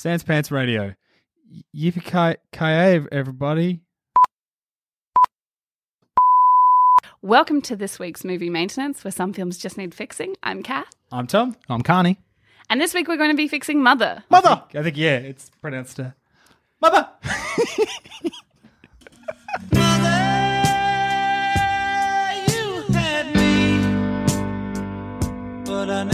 [0.00, 0.94] Sans Pants Radio.
[1.76, 3.82] Yippee ki everybody.
[7.20, 10.36] Welcome to this week's movie maintenance, where some films just need fixing.
[10.42, 11.54] I'm Kath, I'm Tom.
[11.68, 12.18] I'm Carney.
[12.70, 14.24] and this week we're going to be fixing Mother.
[14.30, 14.62] Mother!
[14.74, 16.12] I think, yeah, it's pronounced uh,
[16.80, 17.06] Mother.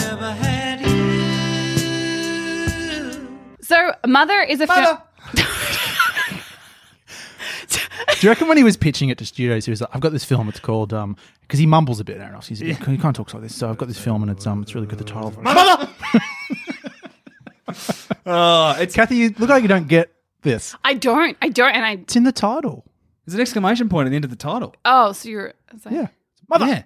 [3.67, 4.99] So, Mother is a film.
[7.69, 10.13] Do you reckon when he was pitching it to studios, he was like, "I've got
[10.13, 10.49] this film.
[10.49, 12.19] It's called um," because he mumbles a bit.
[12.19, 12.47] Aaron Ross.
[12.47, 13.57] He's he kind of talks like this.
[13.57, 15.01] So I've got this film, and it's um, it's really good.
[15.01, 15.29] The title.
[15.31, 15.43] of it.
[15.43, 15.91] Mother.
[18.27, 20.77] oh, it's Kathy, you look like you don't get this.
[20.85, 21.37] I don't.
[21.43, 21.75] I don't.
[21.75, 21.93] And I.
[21.95, 22.85] It's in the title.
[23.27, 24.77] there's an exclamation point at the end of the title.
[24.85, 25.55] Oh, so you're.
[25.83, 26.07] So, Yeah.
[26.49, 26.67] Mother.
[26.67, 26.83] Yeah.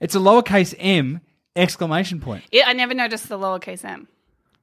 [0.00, 1.20] It's a lowercase m
[1.54, 2.42] exclamation point.
[2.50, 4.08] Yeah, I never noticed the lowercase m.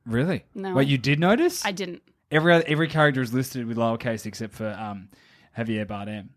[0.05, 0.43] Really?
[0.53, 0.73] No.
[0.73, 1.65] Wait, you did notice?
[1.65, 2.01] I didn't.
[2.31, 5.09] Every other, every character is listed with lowercase except for um,
[5.57, 6.29] Javier Bardem.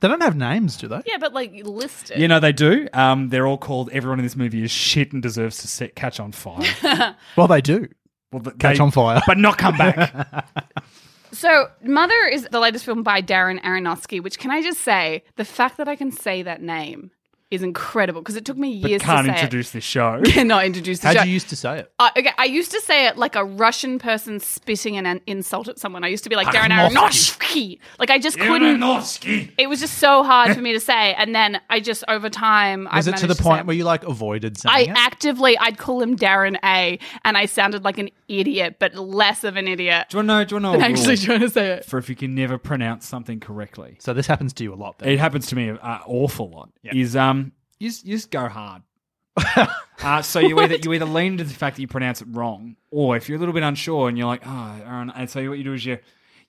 [0.00, 1.00] They don't have names, do they?
[1.06, 2.18] Yeah, but like listed.
[2.20, 2.88] You know they do.
[2.92, 3.90] Um, they're all called.
[3.92, 7.16] Everyone in this movie is shit and deserves to set, catch on fire.
[7.36, 7.88] Well, they do.
[8.32, 9.20] Well, th- Catch they- on fire.
[9.26, 10.46] but not come back.
[11.30, 15.44] So, Mother is the latest film by Darren Aronofsky, which can I just say, the
[15.44, 17.10] fact that I can say that name
[17.50, 20.14] is incredible because it took me but years can't to say introduce this show.
[20.22, 20.26] it.
[20.26, 21.22] Cannot introduce the How'd show.
[21.24, 21.92] you used to say it?
[21.98, 25.68] Uh, okay, I used to say it like a Russian person spitting an, an insult
[25.68, 26.04] at someone.
[26.04, 27.38] I used to be like Darren Aronofsky.
[27.38, 27.78] Aronofsky.
[27.98, 28.80] Like I just couldn't.
[28.80, 29.52] Aronofsky.
[29.58, 32.84] It was just so hard for me to say, and then I just over time.
[32.92, 34.96] Was I've it to the managed point where you like avoided I saying it?
[34.96, 39.44] I actively, I'd call him Darren A, and I sounded like an idiot, but less
[39.44, 40.44] of an idiot Do you want to know?
[40.44, 40.84] Do you want to know?
[40.84, 41.84] a actually rule trying to say it.
[41.84, 43.96] for if you can never pronounce something correctly.
[44.00, 44.98] so this happens to you a lot.
[44.98, 45.08] Then.
[45.08, 46.70] It happens to me an awful lot.
[46.84, 47.37] Is um,
[47.78, 48.82] you just, you just go hard.
[50.02, 52.76] uh, so you either you either lean into the fact that you pronounce it wrong,
[52.90, 55.58] or if you're a little bit unsure and you're like, oh, Aaron, and so what
[55.58, 55.98] you do is you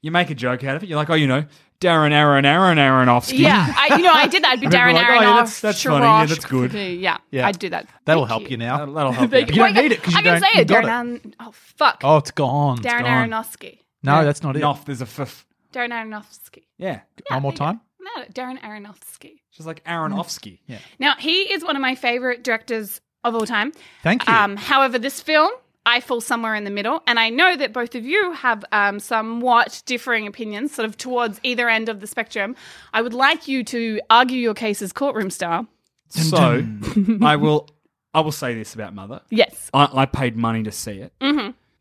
[0.02, 0.90] you make a joke out of it.
[0.90, 1.46] You're like, oh, you know,
[1.82, 3.40] Darren, Aaron, Aaron, Aronofsky.
[3.40, 4.54] Yeah, I, you know, I did that.
[4.54, 6.04] I'd be Darren are like, oh, yeah, that's- that's funny.
[6.06, 6.74] Yeah, that's good.
[6.74, 7.46] Yeah, Yeah.
[7.48, 7.88] I'd do that.
[8.06, 8.78] That'll Thank help you, now.
[8.80, 9.40] That'll, that'll help you.
[9.40, 10.84] You Well, don't I need can- it 'cause I you can don't- say it, got
[10.86, 11.26] Darren.
[11.26, 11.36] it.
[11.40, 12.78] Oh fuck, Oh, it's gone.
[12.80, 13.30] It's Darren gone.
[13.30, 13.80] Aronofsky.
[14.02, 14.62] No, that's not it.
[14.64, 15.46] Noff, there's a f.
[15.74, 16.64] Darren Aronofsky.
[16.78, 17.82] Yeah, One more time.
[18.00, 18.22] Go.
[18.22, 19.40] No, Darren Aronofsky.
[19.52, 20.60] She's like Aronofsky.
[20.68, 20.80] Yeah.
[21.00, 23.72] Now he is one of my favorite directors of all time.
[24.04, 24.34] Thank you.
[24.34, 25.52] Um, however, this film,
[25.86, 29.00] I fall somewhere in the middle, and I know that both of you have um,
[29.00, 32.56] somewhat differing opinions, sort of towards either end of the spectrum.
[32.94, 35.68] I would like you to argue your cases courtroom style.
[36.10, 36.64] So
[37.22, 37.70] I will
[38.14, 39.22] I will say this about Mother.
[39.30, 41.14] Yes, I, I paid money to see it.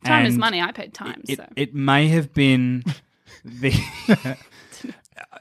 [0.05, 0.61] time is money.
[0.61, 2.85] I paid time, It, so it may have been
[3.45, 3.73] the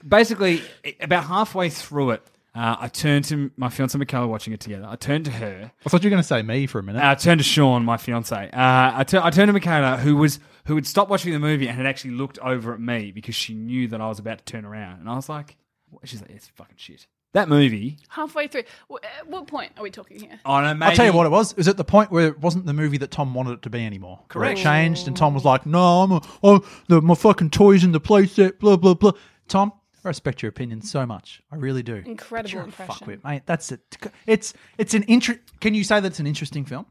[0.08, 0.62] basically
[1.00, 2.24] about halfway through it.
[2.56, 4.88] Uh, I turned to my fiance Michaela watching it together.
[4.90, 5.72] I turned to her.
[5.86, 7.04] I thought you were going to say me for a minute.
[7.04, 8.36] Uh, I turned to Sean, my fiance.
[8.36, 11.86] Uh, I, turned to Michaela, who was who had stopped watching the movie and had
[11.86, 15.02] actually looked over at me because she knew that I was about to turn around.
[15.02, 15.56] And I was like,
[15.92, 16.08] what?
[16.08, 17.06] she's like, it's fucking shit.
[17.34, 17.98] That movie.
[18.08, 18.64] halfway through.
[18.90, 20.40] wh- At what point are we talking here?
[20.44, 21.52] Oh no, maybe, I'll tell you what it was.
[21.52, 23.70] It was at the point where it wasn't the movie that Tom wanted it to
[23.70, 24.22] be anymore.
[24.30, 24.60] Correct.
[24.60, 27.92] It changed, and Tom was like, "No, I'm a, oh, the, my fucking toys in
[27.92, 29.12] the playset." Blah blah blah.
[29.48, 29.72] Tom,
[30.06, 31.42] I respect your opinion so much.
[31.52, 31.96] I really do.
[32.06, 33.08] Incredible But you're a impression.
[33.08, 33.42] fuckwit, mate.
[33.46, 33.82] That's it.
[34.26, 36.86] It's it's an inter- Can you say that's an interesting film?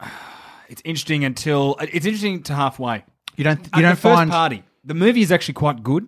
[0.68, 3.04] It's interesting until it's interesting to halfway.
[3.36, 3.58] You don't.
[3.58, 4.30] At You don't the first find.
[4.30, 4.62] party.
[4.84, 6.06] The movie is actually quite good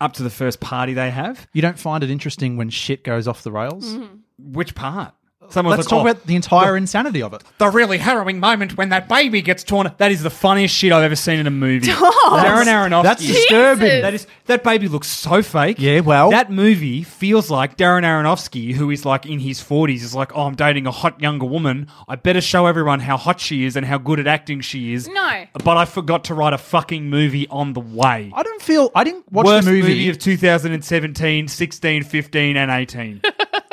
[0.00, 1.46] up to the first party they have.
[1.52, 3.94] You don't find it interesting when shit goes off the rails.
[3.94, 4.52] Mm-hmm.
[4.52, 5.14] Which part?
[5.50, 7.42] Someone's Let's like, talk "Oh, about the entire insanity of it.
[7.58, 9.90] the really harrowing moment when that baby gets torn.
[9.98, 11.86] That is the funniest shit I've ever seen in a movie.
[11.92, 13.02] Darren Aronofsky.
[13.02, 14.02] That's disturbing.
[14.02, 15.76] That is that baby looks so fake.
[15.78, 20.14] Yeah, well- that movie feels like Darren Aronofsky, who is like in his forties, is
[20.14, 21.88] like, oh, I'm dating a hot younger woman.
[22.08, 25.08] I better show everyone how hot she is and how good at acting she is.
[25.08, 25.44] No.
[25.64, 28.30] but I forgot to write a fucking movie on the way.
[28.34, 28.90] I don't feel.
[28.94, 30.08] I didn't watch Worst the movie.
[30.08, 33.22] of 2017, 16, 15, and 18.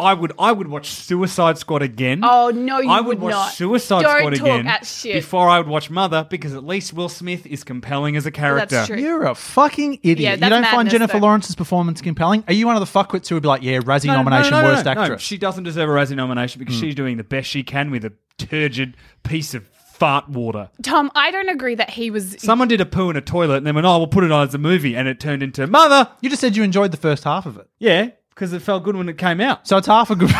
[0.00, 2.20] I would I would watch Suicide Squad again.
[2.22, 3.52] Oh, no, you I would, would watch not.
[3.52, 5.14] Suicide Don't Squad talk again that shit.
[5.14, 8.76] before I would watch Mother because at least Will Smith is compelling as a character.
[8.76, 8.98] That's true.
[8.98, 10.18] You're a fucking idiot.
[10.18, 11.26] Yeah, you that's don't find madness, Jennifer though.
[11.26, 12.44] Lawrence's performance compelling?
[12.46, 14.50] Are you one of the fuckwits who would be like, yeah, Razzie No, no, nomination,
[14.52, 15.00] no, no, worst no, no.
[15.00, 15.22] actress?
[15.22, 16.80] She doesn't deserve a Razzie nomination because hmm.
[16.80, 19.68] she's doing the best she can with a turgid piece of
[19.98, 20.70] fart water.
[20.82, 22.36] Tom, I don't agree that he was.
[22.38, 24.46] Someone did a poo in a toilet and then went, "Oh, we'll put it on
[24.46, 26.08] as a movie," and it turned into Mother.
[26.20, 27.68] You just said you enjoyed the first half of it.
[27.78, 29.66] Yeah, because it felt good when it came out.
[29.66, 30.30] So it's half a good.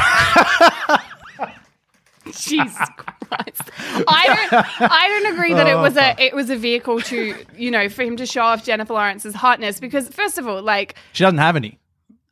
[2.30, 3.70] Jesus Christ!
[4.06, 4.64] I don't.
[4.92, 6.14] I don't agree that it was a.
[6.22, 9.80] It was a vehicle to you know for him to show off Jennifer Lawrence's hotness
[9.80, 11.78] because first of all, like, she doesn't have any.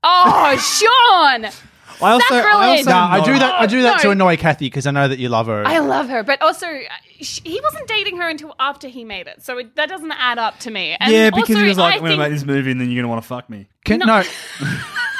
[0.02, 3.54] oh, Sean, I also, I also No, I do that.
[3.54, 4.02] I do that No.
[4.02, 5.66] to annoy Kathy because I know that you love her.
[5.66, 6.80] I love her, but also uh,
[7.22, 10.36] sh- he wasn't dating her until after he made it, so it, that doesn't add
[10.38, 10.94] up to me.
[11.00, 12.78] And yeah, because also, he was like, I "I'm gonna think- make this movie, and
[12.80, 14.22] then you're gonna want to fuck me." Can, no.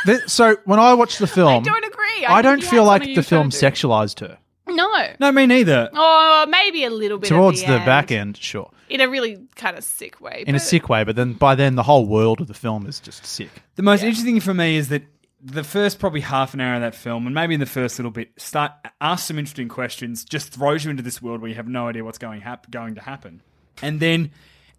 [0.07, 2.25] Th- so when I watched the film, I don't agree.
[2.27, 4.39] I, I don't feel like the film shouldn't sexualized her.
[4.69, 5.09] No.
[5.21, 5.91] No, me neither.
[5.93, 8.21] Oh, maybe a little bit Towards at the, the, back end.
[8.21, 10.45] end, sure, in a really kind of sick way.
[10.47, 11.05] in a sick way.
[11.05, 13.51] But then by then, the whole world of the film is just sick.
[13.77, 15.03] The most interesting thing for me is that
[15.41, 18.11] the first probably half an hour of that film, and maybe in the first little
[18.11, 21.69] bit, start ask some interesting questions, just throws you into this world where you have
[21.69, 23.43] no idea what's going hap- going to happen,
[23.83, 24.33] and then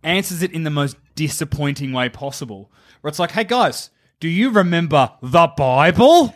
[0.04, 2.70] answers it in the most disappointing way possible.
[3.02, 6.34] Where it's like, "Hey guys, do you remember the Bible?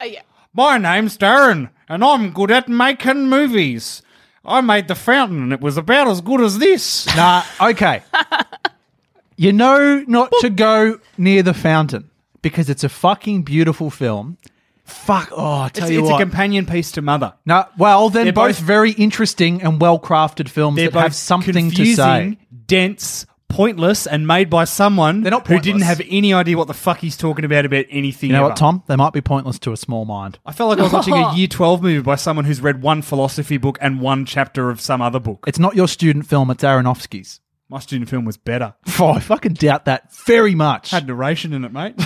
[0.00, 0.22] Uh, yeah.
[0.54, 4.02] My name's Darren, and I'm good at making movies."
[4.44, 7.06] I made The Fountain, and it was about as good as this.
[7.14, 8.02] Nah, okay.
[9.36, 12.08] you know not to go near the fountain
[12.40, 14.38] because it's a fucking beautiful film.
[14.84, 15.28] Fuck.
[15.32, 16.20] Oh, I tell It's, you it's what.
[16.22, 17.34] a companion piece to Mother.
[17.44, 21.02] no, well, then They're both, both- very interesting and well crafted films They're that both
[21.02, 22.38] have something to confusing, say.
[22.66, 25.88] dense, pointless, and made by someone They're not who didn't pointless.
[25.88, 28.30] have any idea what the fuck he's talking about about anything.
[28.30, 28.48] You know ever.
[28.50, 28.82] what, Tom?
[28.86, 30.38] They might be pointless to a small mind.
[30.46, 33.02] I felt like I was watching a Year Twelve movie by someone who's read one
[33.02, 35.44] philosophy book and one chapter of some other book.
[35.46, 37.40] It's not your student film, it's Aronofsky's.
[37.70, 38.74] My student film was better.
[39.00, 40.90] Oh, I fucking doubt that very much.
[40.90, 41.94] Had narration in it, mate.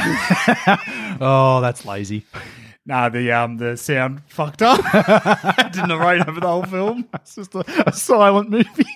[1.20, 2.24] Oh, that's lazy.
[2.84, 4.80] nah, the um the sound fucked up.
[4.82, 7.06] Had to narrate over the whole film.
[7.14, 8.86] It's just a, a silent movie.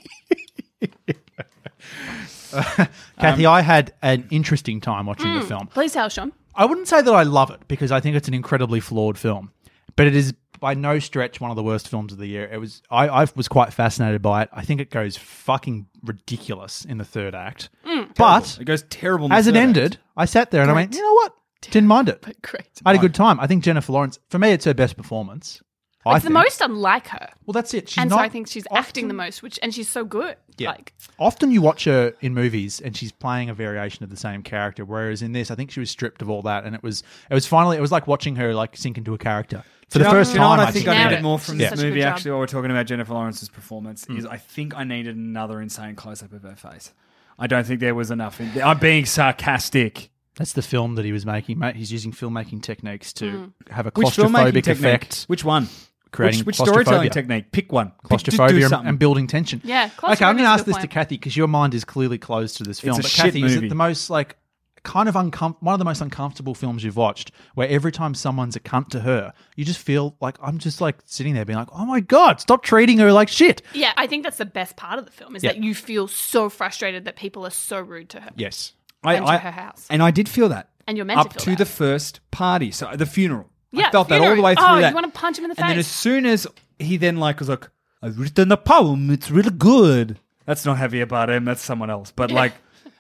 [3.19, 5.67] Kathy, um, I had an interesting time watching the mm, film.
[5.69, 6.33] Please tell Sean.
[6.55, 9.53] I wouldn't say that I love it because I think it's an incredibly flawed film,
[9.95, 12.49] but it is by no stretch one of the worst films of the year.
[12.51, 14.49] It was I, I was quite fascinated by it.
[14.53, 18.15] I think it goes fucking ridiculous in the third act, mm.
[18.17, 19.27] but It goes terrible.
[19.27, 20.03] in the as it third ended, act.
[20.17, 21.35] I sat there and I went, you know what?
[21.63, 22.23] Didn't mind it.
[22.43, 22.69] Great.
[22.85, 23.41] I had a good time.
[23.41, 25.63] I think Jennifer Lawrence, for me, it's her best performance.
[26.07, 26.35] I It's the think.
[26.35, 27.29] most unlike her.
[27.47, 27.89] Well, that's it.
[27.89, 30.37] She's and not, so I think she's acting the most, which and she's so good.
[30.59, 30.71] Yeah.
[30.71, 34.43] Like Often you watch her in movies and she's playing a variation of the same
[34.43, 37.03] character, whereas in this, I think she was stripped of all that, and it was
[37.31, 40.05] it was finally it was like watching her like sink into a character for the
[40.05, 40.61] know- first you know time.
[40.61, 40.97] I I think think.
[40.97, 41.23] I needed it.
[41.23, 42.03] more from She's this such a good movie.
[42.03, 44.17] Actually, while we're talking about Jennifer Lawrence's performance, Hmm.
[44.19, 46.93] is I think I needed another insane close up of her face.
[47.39, 48.41] I don't think there was enough.
[48.41, 50.11] In, I'm being sarcastic.
[50.37, 51.59] That's the film that he was making.
[51.59, 51.77] mate.
[51.77, 54.69] He's using filmmaking techniques to have a Which filmmaking claustrophobic technique?
[54.69, 55.69] effect, Which one?
[56.17, 57.53] Creating which, which storytelling technique?
[57.53, 57.93] Pick one.
[58.09, 59.61] Pick- just do claustrophobia and building tension.
[59.65, 60.89] Yeah, Okay, I'm going to ask good this to.
[60.89, 62.99] Kathy because your mind is clearly closed to this film.
[62.99, 64.37] a but shit Kathy, is it the most like
[64.83, 68.55] kind of uncom- one of the most uncomfortable films you've watched, where every time someone's
[68.57, 71.69] a cunt to her, you just feel like I'm just like sitting there being like,
[71.73, 73.63] oh my god, stop treating her like shit.
[73.75, 75.53] Yeah, I think that's the best part of the film is Yeah.
[75.53, 78.31] that you feel so frustrated that people are so rude to her.
[78.37, 78.75] Yes.
[79.03, 79.87] I, and to I- her house.
[79.91, 80.71] And I did feel that.
[80.87, 81.71] And you're meant up to feel the that.
[81.71, 83.51] first party, so the funeral.
[83.73, 85.55] Yeah, I felt that all the way through Oh, you wanna punch him in the
[85.55, 85.63] face?
[85.63, 86.47] And then as soon as
[86.79, 87.69] he then like was like,
[88.03, 89.11] "I've written a poem.
[89.11, 91.45] It's really good." That's not heavy about him.
[91.45, 92.13] That's someone else.
[92.13, 92.53] But like,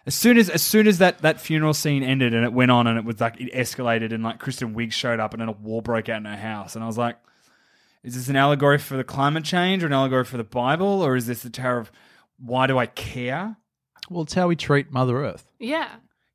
[0.06, 2.86] as soon as as soon as that that funeral scene ended and it went on
[2.86, 5.52] and it was like it escalated and like Kristen Wiig showed up and then a
[5.52, 7.16] war broke out in her house and I was like,
[8.02, 11.16] is this an allegory for the climate change or an allegory for the Bible or
[11.16, 11.92] is this the terror of
[12.38, 13.56] why do I care?
[14.10, 15.50] Well, it's how we treat Mother Earth.
[15.58, 15.88] Yeah.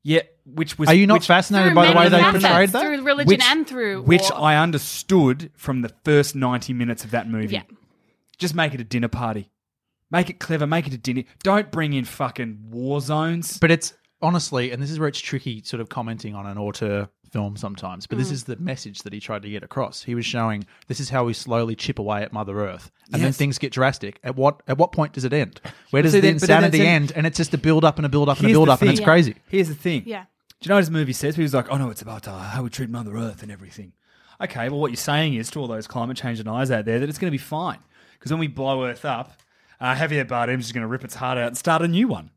[0.04, 2.82] Yeah, which was Are you not which, fascinated by the way they facets, portrayed that?
[2.82, 4.40] Through religion Which- and through which war.
[4.40, 7.54] I understood from the first 90 minutes of that movie.
[7.54, 7.62] Yeah.
[8.38, 9.50] Just make it a dinner party.
[10.10, 11.22] Make it clever, make it a dinner.
[11.44, 13.58] Don't bring in fucking war zones.
[13.58, 17.08] But it's honestly, and this is where it's tricky, sort of commenting on an auteur
[17.32, 18.06] film sometimes.
[18.06, 18.32] But this Mm.
[18.32, 20.02] is the message that he tried to get across.
[20.04, 23.28] He was showing this is how we slowly chip away at Mother Earth, and then
[23.30, 23.36] Yes.
[23.38, 24.20] things get drastic.
[24.22, 25.60] At what at what point does it end?
[25.90, 27.12] Where does see, the then- but then insanity that's an- end?
[27.16, 28.72] And it's just a build up and a build up and a Here's build the
[28.72, 29.04] up, and it's thing.
[29.06, 29.34] crazy.
[29.48, 30.02] Here's the thing.
[30.06, 30.24] Yeah.
[30.60, 31.34] Do you know what his movie says?
[31.36, 33.92] He was like, oh no, it's about uh, how we treat Mother Earth and everything.
[34.40, 37.08] Okay, well, what you're saying is to all those climate change deniers out there that
[37.08, 37.78] it's going to be fine.
[38.18, 39.32] Because when we blow Earth up,
[39.80, 42.30] uh, Javier Bardem's just going to rip its heart out and start a new one.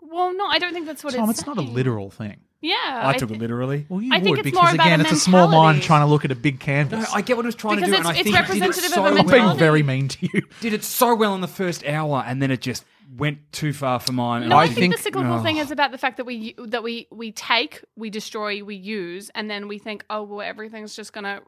[0.00, 1.38] Well, no, I don't think that's what Tom, it's.
[1.40, 1.72] it's not a saying.
[1.74, 2.40] literal thing.
[2.62, 3.86] Yeah, I, took thi- it literally.
[3.88, 5.82] Well, you I think would it's more because about again, a it's a small mind
[5.82, 7.12] trying to look at a big No, canvas.
[7.12, 8.52] I get what it was trying Because to do, and I it's- think it's it
[8.54, 10.42] did it representative so of a I'm being very mean to you.
[10.60, 12.84] did it so well in the first hour, and then it just
[13.16, 14.42] went too far for mine.
[14.42, 15.42] and No, I, I think, think- the cyclical Oh.
[15.42, 19.30] thing is about the fact that we that we we take, we destroy, we use,
[19.34, 21.40] and then we think, oh well, everything's just gonna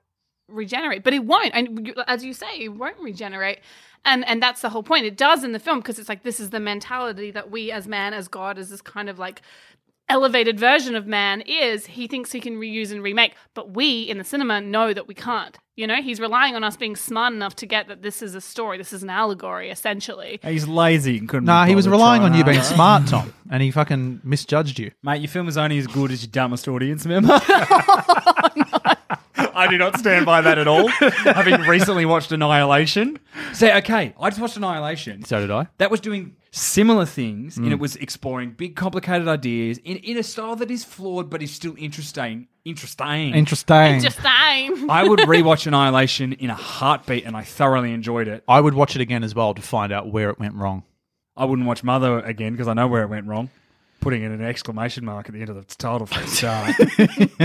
[0.48, 1.52] regenerate, but it won't.
[1.54, 3.60] And you- as you say, it won't regenerate.
[4.04, 5.06] And and that's the whole point.
[5.06, 7.86] It does in the film because it's like this is the mentality that we as
[7.88, 9.40] man, as God, as this kind of like
[10.08, 11.86] elevated version of man is.
[11.86, 15.14] He thinks he can reuse and remake, but we in the cinema know that we
[15.14, 15.58] can't.
[15.76, 18.40] You know, he's relying on us being smart enough to get that this is a
[18.40, 20.38] story, this is an allegory, essentially.
[20.42, 21.46] He's lazy and couldn't.
[21.46, 22.74] Nah, be he was bothered relying on trying you being harder.
[22.74, 24.92] smart, Tom, and he fucking misjudged you.
[25.02, 27.40] Mate, your film is only as good as your dumbest audience member.
[29.56, 30.88] I do not stand by that at all.
[30.88, 33.18] Having recently watched Annihilation.
[33.52, 35.24] Say, okay, I just watched Annihilation.
[35.24, 35.68] So did I.
[35.78, 37.64] That was doing similar things, Mm.
[37.64, 41.42] and it was exploring big, complicated ideas in, in a style that is flawed but
[41.42, 42.46] is still interesting.
[42.64, 43.34] Interesting.
[43.34, 44.00] Interesting.
[44.00, 44.88] Just saying.
[44.88, 48.44] I would rewatch Annihilation in a heartbeat, and I thoroughly enjoyed it.
[48.48, 50.84] I would watch it again as well to find out where it went wrong.
[51.36, 53.50] I wouldn't watch Mother again because I know where it went wrong.
[54.00, 56.74] Putting in an exclamation mark at the end of the title for a start.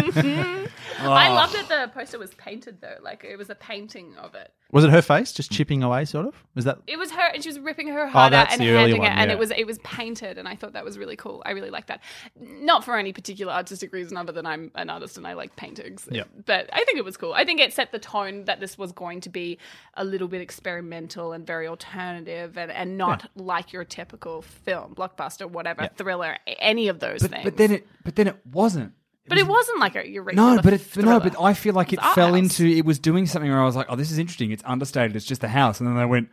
[0.99, 4.51] I love that the poster was painted though, like it was a painting of it.
[4.71, 6.35] Was it her face just chipping away, sort of?
[6.53, 6.77] Was that?
[6.85, 9.15] It was her, and she was ripping her oh, heart out and handing one, it,
[9.15, 11.41] and it was it was painted, and I thought that was really cool.
[11.43, 12.01] I really like that.
[12.39, 16.07] Not for any particular artistic reason, other than I'm an artist and I like paintings.
[16.11, 16.23] Yeah.
[16.45, 17.33] but I think it was cool.
[17.33, 19.57] I think it set the tone that this was going to be
[19.95, 25.49] a little bit experimental and very alternative, and, and not like your typical film, blockbuster,
[25.49, 27.43] whatever, thriller, any of those but, things.
[27.43, 28.93] but then it, but then it wasn't.
[29.29, 31.73] But it wasn't like a your regular No, but it, but no, but I feel
[31.73, 32.37] like it It's fell house.
[32.37, 34.51] into it was doing something where I was like, oh, this is interesting.
[34.51, 35.15] It's understated.
[35.15, 36.29] It's just a house, and then they went,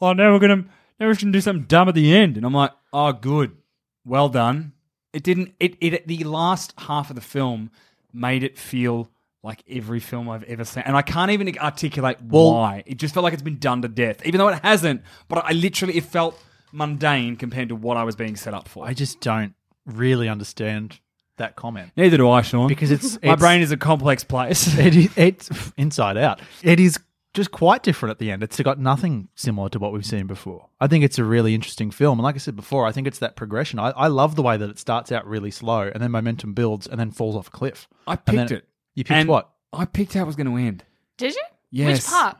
[0.00, 0.64] oh, now we're gonna
[0.98, 3.56] now we're gonna do something dumb at the end, and I'm like, oh, good,
[4.04, 4.72] well done.
[5.12, 5.54] It didn't.
[5.60, 7.70] It it the last half of the film
[8.12, 9.10] made it feel
[9.42, 12.82] like every film I've ever seen, and I can't even articulate Well- why.
[12.86, 15.02] It just felt like it's been done to death, even though it hasn't.
[15.28, 16.36] But I literally it felt
[16.72, 18.86] mundane compared to what I was being set up for.
[18.86, 19.54] I just don't
[19.86, 20.98] really understand
[21.36, 22.68] that comment Neither do I, Sean.
[22.68, 24.66] because it's, my it's brain is a complex place.
[24.78, 26.40] it, is- it's inside out.
[26.62, 26.98] It is
[27.34, 28.42] just quite different at the end.
[28.42, 30.68] It's got nothing similar to what we've seen before.
[30.80, 33.18] I think it's a really interesting film, and like I said before, I think it's
[33.18, 33.78] that progression.
[33.78, 36.86] I, I love the way that it starts out really slow and then momentum builds
[36.86, 37.88] and then falls off a cliff.
[38.06, 38.68] I And picked it.
[38.94, 39.50] You picked And what?
[39.72, 40.84] I picked how it was going to end.
[41.18, 41.42] did you?
[41.70, 41.98] Yes.
[41.98, 42.38] Which part?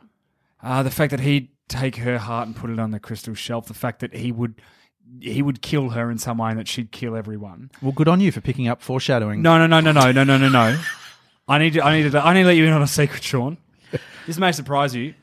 [0.63, 3.67] Uh, the fact that he'd take her heart and put it on the crystal shelf.
[3.67, 4.55] The fact that he would
[5.21, 7.71] he would kill her in some way and that she'd kill everyone.
[7.81, 9.41] Well, good on you for picking up foreshadowing.
[9.41, 10.79] No, no, no, no, no, no, no, no, no.
[11.47, 13.23] I need to, I need to, I need to let you in on a secret,
[13.23, 13.57] Sean.
[14.25, 15.13] This may surprise you.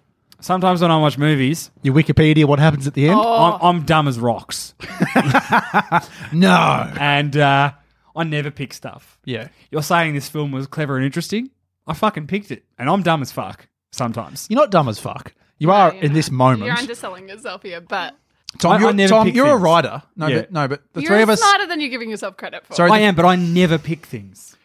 [0.41, 3.19] Sometimes when I watch movies, Your Wikipedia, what happens at the end?
[3.19, 4.75] I'm, I'm dumb as rocks,
[6.33, 6.93] No.
[7.01, 7.73] and uh,
[8.17, 9.19] I never pick stuff.
[9.25, 9.49] Yeah.
[9.71, 11.51] You're saying this film was clever and interesting.
[11.87, 14.47] I fucking picked it, and I'm dumb as fuck sometimes.
[14.51, 15.35] You're not dumb as fuck.
[15.59, 16.65] You are in you're this moment.
[16.65, 18.17] You're underselling yourself here, but
[18.59, 19.63] Tom, I- I you're, never Tom, pick you're a things.
[19.63, 20.03] writer.
[20.17, 20.41] No, Yeah.
[20.41, 21.41] but, no, but the you're three of us.
[21.41, 22.75] Are smarter than you're giving yourself credit for.
[22.75, 24.57] Sorry, I am, but I never pick things.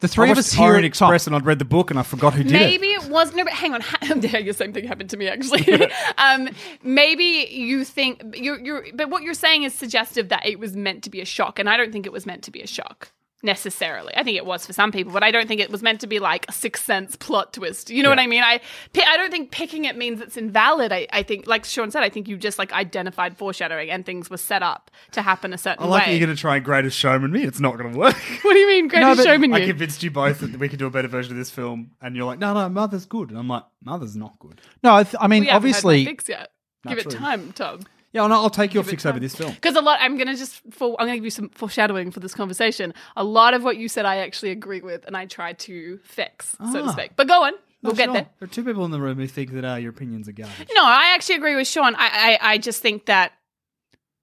[0.00, 1.90] the three I of watched us here Orient at Express and I'd read the book
[1.90, 2.58] and I forgot who did it.
[2.58, 3.04] Maybe it.
[3.04, 3.80] it was no, but hang on.
[4.20, 5.90] yeah, the same thing happened to me actually.
[6.18, 6.48] um,
[6.82, 11.02] maybe you think you're, you're, but what you're saying is suggestive that it was meant
[11.04, 13.10] to be a shock, and I don't think it was meant to be a shock
[13.44, 14.12] necessarily.
[14.16, 16.06] I think it was for some people, but I don't think it was meant to
[16.06, 17.90] be like a sixth sense plot twist.
[17.90, 18.42] You know what I mean?
[18.42, 18.60] I,
[18.96, 20.92] I don't think picking it means it's invalid.
[20.92, 24.30] I, I think, like Sean said, I think you just like identified foreshadowing and things
[24.30, 25.88] were set up to happen a certain way.
[25.88, 26.16] I like way.
[26.16, 27.44] you're going to try and greatest showman me.
[27.44, 28.16] It's not going to work.
[28.42, 29.52] what do you mean, greatest showman?
[29.52, 29.66] I You?
[29.66, 32.26] convinced you both that we could do a better version of this film, and you're
[32.26, 33.30] like, no, no, Mother's good.
[33.30, 34.60] And I'm like, Mother's not good.
[34.82, 36.44] No, I, th- I mean, We haven't had my obviously.
[36.86, 37.80] Give it time, Tom.
[38.14, 39.52] Yeah, no, I'll take your fix over this film.
[39.52, 42.12] Because a lot, I'm going to just, for, I'm going to give you some foreshadowing
[42.12, 42.94] for this conversation.
[43.16, 46.56] A lot of what you said, I actually agree with, and I tried to fix,
[46.72, 46.92] so to Ah.
[46.92, 47.10] speak.
[47.16, 47.52] But go on,
[47.82, 48.12] we'll Oh, get sure.
[48.14, 48.28] there.
[48.38, 50.68] There are two people in the room who think that uh, your opinions are garbage.
[50.74, 51.94] No, I actually agree with Sean.
[51.96, 53.32] I, I, I just think that.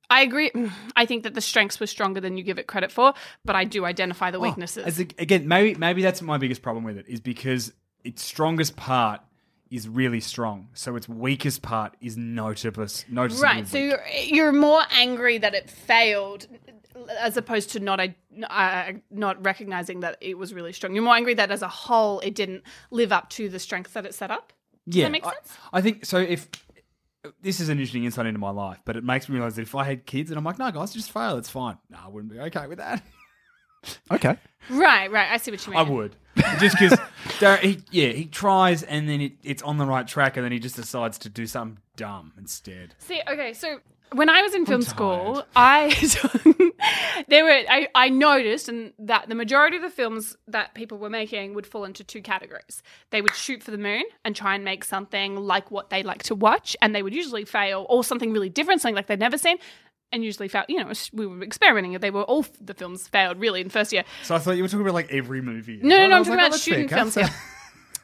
[0.09, 0.51] I agree.
[0.95, 3.13] I think that the strengths were stronger than you give it credit for,
[3.45, 4.83] but I do identify the weaknesses.
[4.83, 7.71] Oh, As a- again, maybe maybe that's my biggest problem with it is because
[8.03, 9.21] its strongest part
[9.71, 12.85] is really strong, so its weakest part is noticeable.
[13.09, 13.67] noticeably Right.
[13.67, 16.45] So you're you're more angry that it failed
[17.19, 17.99] as opposed to not
[18.49, 20.93] uh, not recognizing that it was really strong.
[20.93, 24.05] You're more angry that as a whole it didn't live up to the strength that
[24.05, 24.53] it set up.
[24.87, 25.53] Does yeah, that make I- sense?
[25.71, 26.17] I, think so.
[26.17, 26.49] If
[27.41, 29.75] this is an interesting insight into my life, but it makes me realize that if
[29.75, 31.77] I had kids and I'm like, no, guys, just fail, it's fine.
[31.89, 33.03] No, I wouldn't be okay with that.
[34.11, 34.37] Okay.
[34.69, 35.31] Right, right.
[35.31, 35.79] I see what you mean.
[35.79, 36.15] I would.
[36.59, 36.99] Just because,
[37.91, 40.75] yeah, he tries and then it, it's on the right track and then he just
[40.75, 42.95] decides to do something dumb instead.
[42.99, 43.79] See, okay, so
[44.13, 45.89] when I was in film school, I
[47.27, 51.09] there were I, I noticed and that the majority of the films that people were
[51.09, 52.83] making would fall into two categories.
[53.09, 56.23] They would shoot for the moon and try and make something like what they like
[56.23, 59.37] to watch, and they would usually fail, or something really different, something like they'd never
[59.37, 59.57] seen.
[60.11, 60.65] And usually fail.
[60.67, 61.93] You know, we were experimenting.
[61.93, 64.03] They were all the films failed really in first year.
[64.23, 65.79] So I thought you were talking about like every movie.
[65.81, 66.17] No, no, no.
[66.17, 67.29] I'm talking like, oh, about that's shooting fair, films here.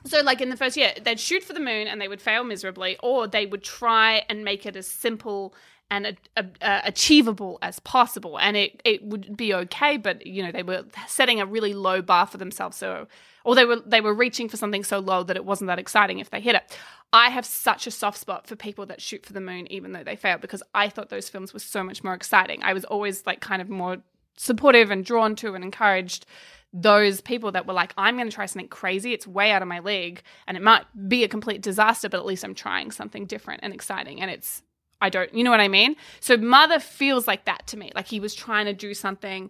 [0.06, 2.44] So, like in the first year, they'd shoot for the moon and they would fail
[2.44, 5.54] miserably, or they would try and make it as simple
[5.90, 9.98] and a, a, uh, achievable as possible, and it it would be okay.
[9.98, 13.08] But you know, they were setting a really low bar for themselves, so
[13.48, 16.20] or they were they were reaching for something so low that it wasn't that exciting
[16.20, 16.78] if they hit it.
[17.14, 20.04] I have such a soft spot for people that shoot for the moon, even though
[20.04, 22.62] they fail, because I thought those films were so much more exciting.
[22.62, 24.00] I was always like kind of more
[24.36, 26.26] supportive and drawn to and encouraged
[26.74, 29.14] those people that were like, I'm going to try something crazy.
[29.14, 32.26] It's way out of my league and it might be a complete disaster, but at
[32.26, 34.20] least I'm trying something different and exciting.
[34.20, 34.62] And it's,
[35.00, 35.96] I don't, you know what I mean?
[36.20, 37.94] So Mother feels like that to me.
[37.96, 39.50] Like he was trying to do something,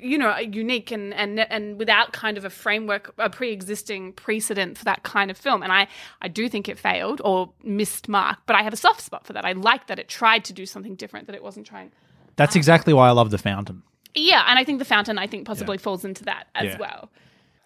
[0.00, 4.84] you know, unique and, and, and without kind of a framework, a pre-existing precedent for
[4.84, 5.62] that kind of film.
[5.62, 5.86] And I,
[6.20, 9.32] I do think it failed or missed mark, but I have a soft spot for
[9.32, 9.44] that.
[9.44, 11.92] I like that it tried to do something different, that it wasn't trying.
[12.36, 13.82] That's um, exactly why I love The Fountain.
[14.14, 16.78] Yeah, and I think the fountain I think possibly falls into that as Yeah.
[16.78, 17.10] well.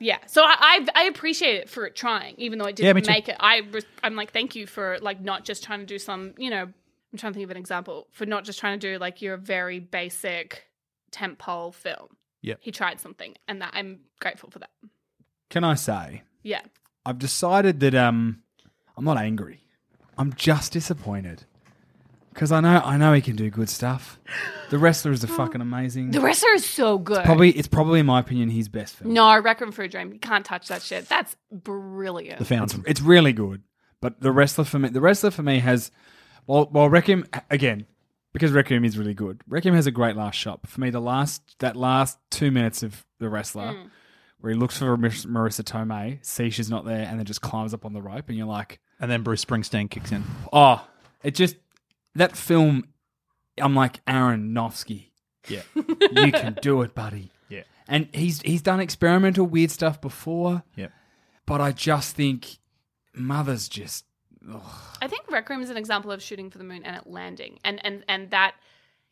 [0.03, 3.13] Yeah, so I, I I appreciate it for it trying, even though it didn't Yeah,
[3.13, 3.37] make it.
[3.39, 3.63] I
[4.03, 7.19] I'm like, thank you for like not just trying to do some, you know, I'm
[7.19, 9.79] trying to think of an example for not just trying to do like your very
[9.79, 10.65] basic
[11.13, 12.17] tentpole film.
[12.43, 12.59] Yep.
[12.63, 14.71] he tried something, and that I'm grateful for that.
[15.51, 16.63] Can I say, Yeah,
[17.05, 18.43] I've decided that um,
[18.97, 19.61] I'm not angry.
[20.17, 21.45] I'm just disappointed.
[22.33, 24.21] Because I know I know he can do good stuff.
[24.71, 26.13] The wrestler is a fucking amazing.
[26.13, 27.25] the wrestler is so good.
[27.25, 29.13] Probably it's probably in my opinion his best film.
[29.13, 30.13] no, Requiem for a Dream.
[30.13, 31.09] You can't touch that shit.
[31.09, 32.39] That's brilliant.
[32.39, 32.85] The Fountain.
[32.87, 33.63] It's really good.
[34.01, 35.91] But the wrestler for me, the wrestler for me has,
[36.47, 37.85] well, well, Requiem again
[38.33, 39.41] because Requiem is really good.
[39.49, 40.67] Requiem has a great last shot.
[40.67, 43.89] For me, the last that last two minutes of the wrestler, Hmm.
[44.41, 47.75] where he looks for Mar- Marisa Tomei, sees she's not there, and then just climbs
[47.75, 50.25] up on the rope, and you're like, And then Bruce Springsteen kicks in.
[50.53, 50.87] oh,
[51.23, 51.57] it just
[52.15, 52.85] that film.
[53.59, 55.11] I'm like Aaron Nofsky.
[55.49, 55.63] Yeah.
[55.75, 57.31] You can do it, buddy.
[57.49, 57.63] Yeah.
[57.89, 60.89] And he's he's done experimental weird stuff before, Yeah,
[61.47, 62.59] but I just think
[63.15, 64.05] Mother's just
[65.03, 67.85] I think Requiem is an example of shooting for the moon and it landing, and
[67.85, 68.55] and and that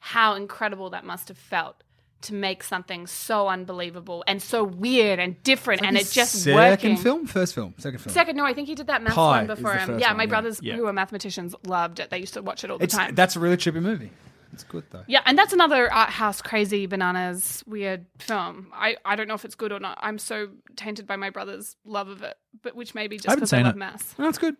[0.00, 1.82] how incredible that must have felt
[2.20, 6.96] to make something so unbelievable and so weird and different, and it just second working.
[6.96, 8.12] film, first film, second film.
[8.12, 9.98] Second, no, I think he did that math Pi one before him.
[10.00, 10.28] Yeah, one, my yeah.
[10.28, 10.76] brothers Yeah.
[10.76, 12.10] who are mathematicians loved it.
[12.10, 13.14] They used to watch it all the It's time.
[13.14, 14.10] that's a really trippy movie.
[14.52, 15.04] It's good though.
[15.06, 18.72] yeah, and that's another art house crazy bananas weird film.
[18.74, 19.98] I, I don't know if it's good or not.
[20.00, 23.52] I'm so tainted by my brother's love of it, but which may be just because
[23.52, 23.76] I love.
[23.76, 24.56] No, it's good.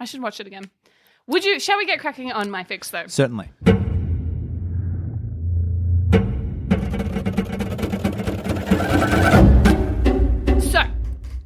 [0.00, 0.70] I should watch it again.
[1.26, 1.60] Would you?
[1.60, 3.06] Shall we get cracking on my fix though?
[3.06, 3.50] Certainly.
[10.60, 10.82] So,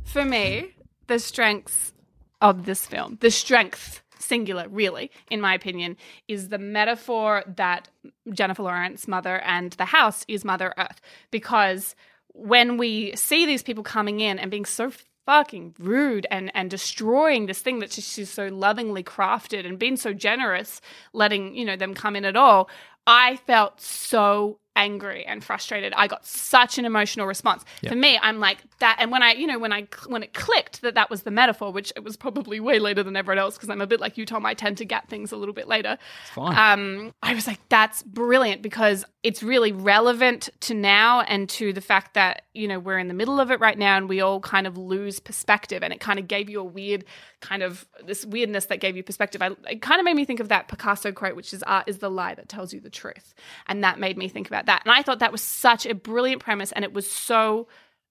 [0.04, 0.74] for me,
[1.06, 1.92] the strengths
[2.40, 5.96] of this film, the strength, singular, really, in my opinion,
[6.28, 7.88] is the metaphor that
[8.32, 11.00] Jennifer Lawrence, Mother, and the house is Mother Earth.
[11.30, 11.94] Because
[12.32, 14.90] when we see these people coming in and being so
[15.26, 20.12] fucking rude and, and destroying this thing that she's so lovingly crafted and being so
[20.12, 20.80] generous,
[21.12, 22.70] letting, you know, them come in at all,
[23.06, 25.92] I felt so angry and frustrated.
[25.96, 27.64] I got such an emotional response.
[27.86, 28.98] For me, I'm like that.
[29.00, 31.72] And when I, you know, when I when it clicked that that was the metaphor,
[31.72, 34.26] which it was probably way later than everyone else because I'm a bit like you,
[34.26, 34.46] Tom.
[34.46, 35.98] I tend to get things a little bit later.
[36.22, 36.78] It's fine.
[36.78, 41.80] Um, I was like, that's brilliant because it's really relevant to now and to the
[41.80, 44.40] fact that, you know, we're in the middle of it right now and we all
[44.40, 45.82] kind of lose perspective.
[45.82, 47.04] And it kind of gave you a weird
[47.40, 49.42] kind of this weirdness that gave you perspective.
[49.42, 51.98] I, it kind of made me think of that Picasso quote, which is art is
[51.98, 53.34] the lie that tells you the truth.
[53.66, 54.82] And that made me think about that.
[54.84, 57.68] And I thought that was such a brilliant premise and it was so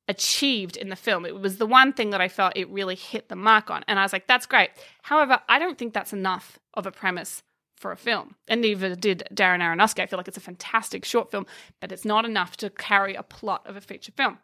[0.07, 1.25] achieved in the film.
[1.25, 3.83] It was the one thing that I felt it really hit the mark on.
[3.87, 4.69] And I was like, that's great.
[5.03, 7.43] However, I don't think that's enough of a premise
[7.75, 8.35] for a film.
[8.47, 10.01] And neither did Darren Aronofsky.
[10.01, 11.45] I feel like it's a fantastic short film,
[11.81, 14.37] but it's not enough to carry a plot of a feature film.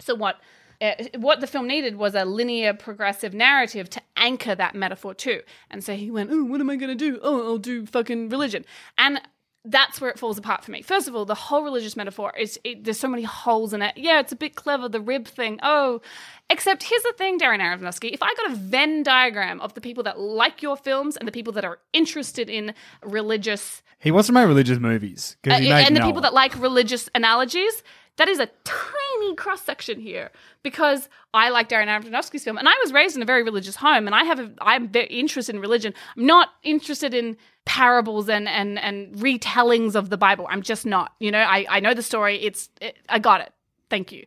[0.00, 0.40] So what
[0.80, 5.42] uh, what the film needed was a linear progressive narrative to anchor that metaphor too.
[5.70, 7.20] And so he went, "Oh, what am I going to do?
[7.22, 8.64] Oh, I'll do fucking religion."
[8.96, 9.20] And
[9.64, 10.80] that's where it falls apart for me.
[10.80, 13.96] First of all, the whole religious metaphor is it, there's so many holes in it.
[13.96, 15.58] Yeah, it's a bit clever, the rib thing.
[15.62, 16.00] Oh,
[16.48, 18.10] except here's the thing, Darren Aronofsky.
[18.12, 21.32] If I got a Venn diagram of the people that like your films and the
[21.32, 26.00] people that are interested in religious He wants to make religious movies, uh, and the
[26.00, 27.82] people that like religious analogies,
[28.20, 30.30] that is a tiny cross section here
[30.62, 34.06] because I like Darren Aronofsky's film, and I was raised in a very religious home,
[34.06, 35.94] and I have a, I'm very interested in religion.
[36.18, 40.46] I'm not interested in parables and and and retellings of the Bible.
[40.50, 41.14] I'm just not.
[41.18, 42.36] You know, I I know the story.
[42.42, 43.54] It's it, I got it.
[43.88, 44.26] Thank you.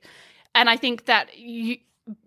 [0.56, 1.78] And I think that you,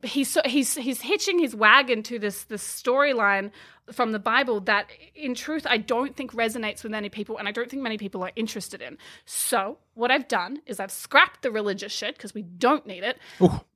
[0.02, 3.50] he's so, he's he's hitching his wagon to this this storyline
[3.92, 7.52] from the Bible that, in truth, I don't think resonates with many people, and I
[7.52, 8.98] don't think many people are interested in.
[9.26, 13.18] So, what I've done is I've scrapped the religious shit because we don't need it.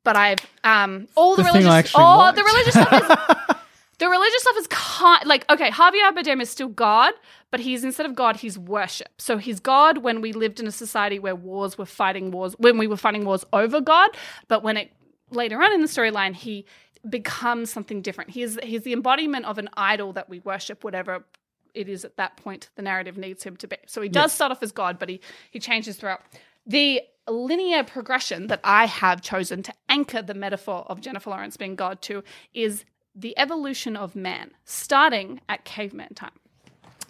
[0.04, 2.36] But I've um all the, The religious oh liked.
[2.36, 3.56] the religious stuff is
[3.98, 7.12] the religious stuff is kind like okay Javier Bardem is still God,
[7.50, 9.08] but he's instead of God he's worship.
[9.18, 12.78] So he's God when we lived in a society where wars were fighting wars when
[12.78, 14.10] we were fighting wars over God,
[14.48, 14.90] but when it
[15.30, 16.64] later on in the storyline he
[17.08, 18.30] becomes something different.
[18.30, 21.24] He is he's the embodiment of an idol that we worship, whatever
[21.72, 23.76] it is at that point the narrative needs him to be.
[23.86, 26.20] So he does start off as God, but he he changes throughout.
[26.66, 31.74] The linear progression that I have chosen to anchor the metaphor of Jennifer Lawrence being
[31.76, 36.30] God to is the evolution of man, starting at caveman time.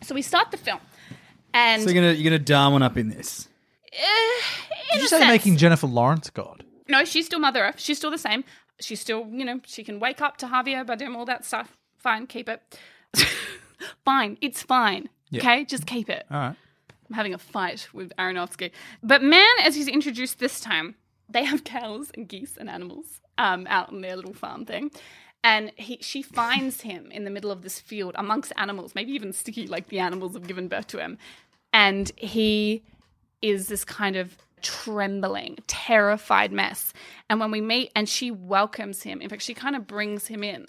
[0.03, 0.81] So we start the film,
[1.53, 3.49] and So you're gonna you're gonna Darwin up in this.
[3.93, 6.65] eh, in Did you say sense- making Jennifer Lawrence God?
[6.91, 7.81] No, she's still Mother Earth.
[7.81, 8.45] She's still the same.
[8.81, 11.77] She's still, you know, she can wake up to Javier Bardem, all that stuff.
[11.99, 12.79] Fine, keep it.
[14.05, 15.09] fine, it's fine.
[15.35, 16.25] Okay, just keep it.
[16.31, 16.57] All right.
[17.09, 18.71] I'm having a fight with Aronofsky.
[19.03, 20.95] But man, as he's introduced this time,
[21.29, 24.91] they have cows and geese and animals um, out on their little farm thing.
[25.43, 29.33] And he, she finds him in the middle of this field amongst animals, maybe even
[29.33, 31.19] sticky, like the animals have given birth to him.
[31.73, 32.83] And he
[33.43, 36.93] is this kind of trembling, terrified mess.
[37.29, 40.43] And when we meet, and she welcomes him, in fact, she kind of brings him
[40.43, 40.67] in.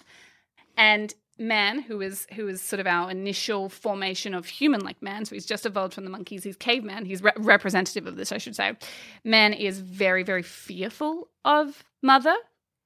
[0.76, 5.34] And man, who is who is sort of our initial formation of human-like man, so
[5.34, 6.44] he's just evolved from the monkeys.
[6.44, 7.04] He's caveman.
[7.04, 8.76] He's re- representative of this, I should say.
[9.24, 12.36] Man is very, very fearful of mother,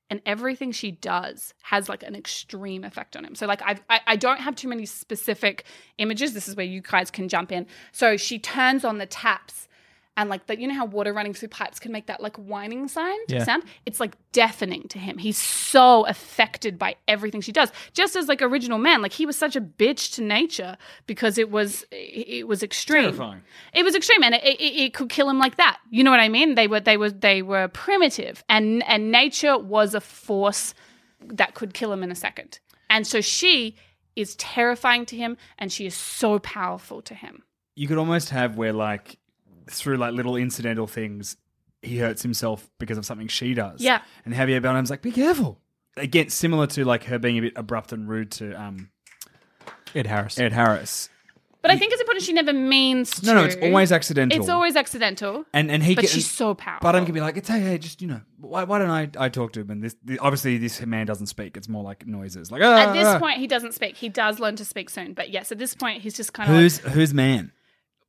[0.08, 3.34] and everything she does has like an extreme effect on him.
[3.34, 5.64] So like I've, I I don't have too many specific
[5.98, 6.32] images.
[6.32, 7.66] This is where you guys can jump in.
[7.92, 9.68] So she turns on the taps.
[10.18, 12.88] And like that, you know how water running through pipes can make that like whining
[12.88, 13.44] sign Yeah.
[13.44, 13.64] sound?
[13.84, 15.18] It's like deafening to him.
[15.18, 17.70] He's so affected by everything she does.
[17.92, 21.50] Just as like original man, like he was such a bitch to nature because it
[21.50, 23.04] was it was extreme.
[23.04, 23.42] Terrifying.
[23.74, 25.78] It was extreme, and it, it, it could kill him like that.
[25.90, 26.54] You know what I mean?
[26.54, 30.72] They were they were they were primitive, and and nature was a force
[31.20, 32.58] that could kill him in a second.
[32.88, 33.76] And so she
[34.14, 37.42] is terrifying to him, and she is so powerful to him.
[37.74, 39.18] You could almost have where like
[39.68, 41.36] through like little incidental things,
[41.82, 43.80] he hurts himself because of something she does.
[43.80, 44.02] Yeah.
[44.24, 45.60] And Javier Bardem's like, be careful.
[45.96, 48.90] Again, similar to like her being a bit abrupt and rude to um,
[49.94, 50.38] Ed Harris.
[50.38, 51.08] Ed Harris.
[51.66, 53.26] But I think it's important she never means to.
[53.26, 54.38] No, no, it's always accidental.
[54.38, 55.44] It's always accidental.
[55.52, 56.88] and and he but can, she's so powerful.
[56.88, 59.28] Bardem can be like, it's hey, hey, just you know, why, why don't I I
[59.28, 59.70] talk to him?
[59.70, 61.56] And this, the, obviously this man doesn't speak.
[61.56, 62.52] It's more like noises.
[62.52, 63.18] Like ah, At this ah.
[63.18, 63.96] point, he doesn't speak.
[63.96, 65.12] He does learn to speak soon.
[65.12, 67.50] But yes, at this point, he's just kind of who's who's man?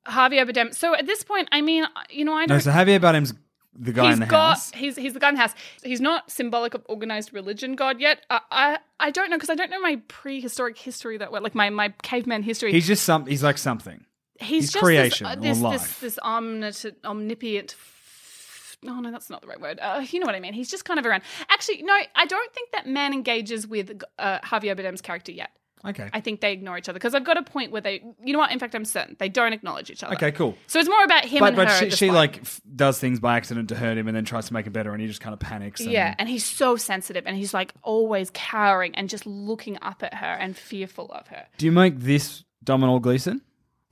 [0.07, 0.73] Javier Bardem.
[0.73, 2.55] So at this point, I mean, you know, I don't.
[2.55, 3.33] No, so Javier Bardem's
[3.79, 4.71] the guy he's in the got house.
[4.71, 5.53] he's he's the guy in the house.
[5.83, 8.25] He's not symbolic of organized religion god yet.
[8.29, 11.53] I I, I don't know because I don't know my prehistoric history that well, like
[11.55, 12.71] my my caveman history.
[12.71, 13.25] He's just some.
[13.27, 14.05] He's like something.
[14.39, 15.99] he's, he's just creation this, uh, or this, this life.
[15.99, 17.73] this omnit- omnipotent.
[17.77, 19.79] f- No, no, that's not the right word.
[19.81, 20.53] Uh, you know what I mean.
[20.53, 21.21] He's just kind of around.
[21.49, 25.51] Actually, no, I don't think that man engages with uh, Javier Bardem's character yet.
[25.85, 26.09] Okay.
[26.11, 28.39] I think they ignore each other because I've got a point where they, you know
[28.39, 28.51] what?
[28.51, 30.15] In fact, I'm certain they don't acknowledge each other.
[30.15, 30.57] Okay, cool.
[30.67, 31.77] So it's more about him But and but her.
[31.77, 32.15] she, at this she point.
[32.15, 34.71] like f- does things by accident to hurt him, and then tries to make it
[34.71, 35.79] better, and he just kind of panics.
[35.81, 40.01] And, Yeah, and he's so sensitive and he's like always cowering and just looking up
[40.03, 41.45] at her and fearful of her.
[41.57, 43.41] Do you make this Domhnall Gleeson?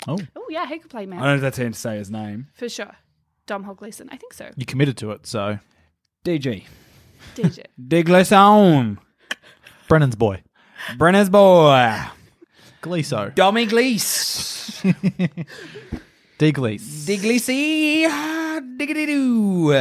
[0.07, 1.19] Oh, Oh, yeah, he could play man.
[1.19, 1.29] I man.
[1.29, 2.47] don't know if that's how to say his name.
[2.55, 2.91] For sure.
[3.47, 4.09] Dom Hall Gleeson.
[4.11, 4.49] I think so.
[4.57, 5.59] you committed to it, so
[6.25, 6.63] DG.
[7.35, 7.63] DJ.
[7.87, 8.99] De Gleeson.
[9.87, 10.41] Brennan's boy,
[10.97, 11.95] Brenner's boy.
[12.81, 13.67] Gleeso, Dommy.
[13.67, 14.81] Gleese.
[16.37, 18.07] De Gleesy.
[18.77, 19.71] Diggity doo.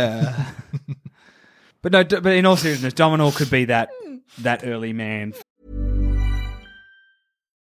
[1.82, 3.90] But no, but in all seriousness, Domino could be that
[4.38, 5.34] that early man.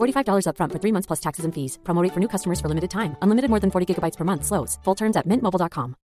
[0.00, 1.78] $45 upfront for three months plus taxes and fees.
[1.82, 3.16] Promo rate for new customers for limited time.
[3.22, 4.44] Unlimited more than 40 gigabytes per month.
[4.44, 4.78] Slows.
[4.84, 5.96] Full terms at mintmobile.com.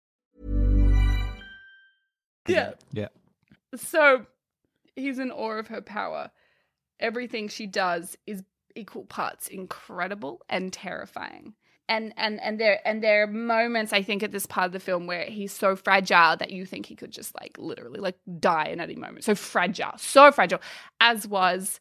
[2.48, 2.72] Yeah.
[2.92, 3.09] Yeah.
[3.76, 4.26] So
[4.96, 6.30] he's in awe of her power.
[7.00, 8.42] Everything she does is
[8.76, 11.54] equal parts incredible and terrifying.
[11.88, 14.80] And and and there and there are moments I think at this part of the
[14.80, 18.68] film where he's so fragile that you think he could just like literally like die
[18.68, 19.24] in any moment.
[19.24, 20.61] So fragile, so fragile,
[21.00, 21.80] as was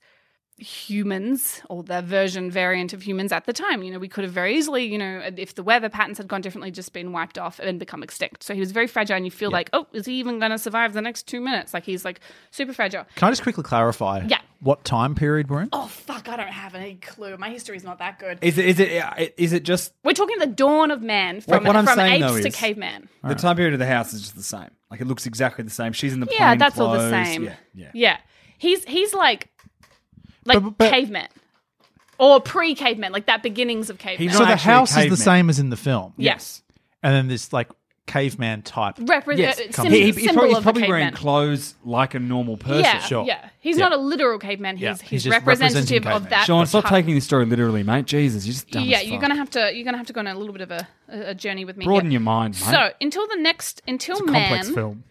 [0.58, 3.84] humans or the version variant of humans at the time.
[3.84, 6.42] You know, we could have very easily, you know, if the weather patterns had gone
[6.42, 8.44] differently, just been wiped off and become extinct.
[8.44, 10.58] So he was very fragile, and you feel like, oh, is he even going to
[10.58, 11.74] survive the next two minutes?
[11.74, 12.20] Like he's like
[12.52, 13.06] super fragile.
[13.16, 14.24] Can I just quickly clarify?
[14.28, 14.39] Yeah.
[14.60, 15.70] What time period we're in?
[15.74, 16.30] Oh fuck!
[16.30, 17.36] I don't have any clue.
[17.36, 18.39] My history's not that good.
[18.42, 21.76] Is it is it is it just We're talking the dawn of man from what
[21.76, 23.10] I'm from saying, apes though, to is- caveman.
[23.24, 24.70] the time period of the house is just the same?
[24.89, 25.92] Like it looks exactly the same.
[25.92, 27.44] She's in the Yeah, plain that's all the same.
[27.44, 27.92] Yeah, yeah.
[27.94, 28.18] Yeah,
[28.58, 29.50] he's he's like
[30.46, 31.28] like But- but- caveman
[32.20, 34.30] or pre-caveman, like that beginnings of caveman.
[34.30, 36.14] He's so the house is the same as in the film.
[36.18, 36.62] yes,
[37.02, 37.70] And then this like
[38.06, 38.96] caveman type.
[38.98, 42.20] Repre- Yes, uh, he, sim- he- he's symbol probably, he's probably wearing clothes like a
[42.20, 42.82] normal person.
[42.84, 43.26] yeah, sure.
[43.26, 43.50] yeah.
[43.62, 43.86] He's Yeah.
[43.90, 44.76] not a literal caveman.
[44.76, 46.46] He's Yeah, he's, he's representative of that.
[46.46, 48.06] Sean, stop taking this story literally, mate.
[48.06, 50.20] Jesus, you're just dumb Yeah, as you're gonna have to you're gonna have to go
[50.20, 51.86] on a little bit of a, a a journey with me.
[51.86, 52.20] broaden here.
[52.20, 52.72] your mind, mate.
[52.72, 55.04] So until the next until it's a man film.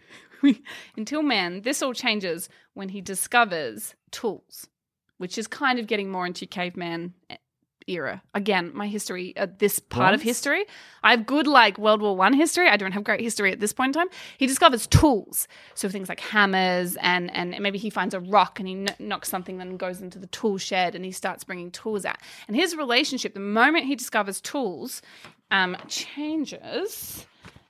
[0.97, 4.67] until man, this all changes when he discovers tools,
[5.23, 7.13] which is kind of getting more into caveman
[7.87, 8.21] era.
[8.33, 10.65] Again, my history, uh, this part of history,
[11.01, 12.67] I have good like World War One history.
[12.67, 14.09] I don't have great history at this point in time.
[14.37, 18.67] He discovers tools, so things like hammers, and and maybe he finds a rock and
[18.67, 22.03] he kn- knocks something, then goes into the tool shed and he starts bringing tools
[22.03, 22.17] out.
[22.49, 25.01] And his relationship, the moment he discovers tools,
[25.51, 27.25] um, changes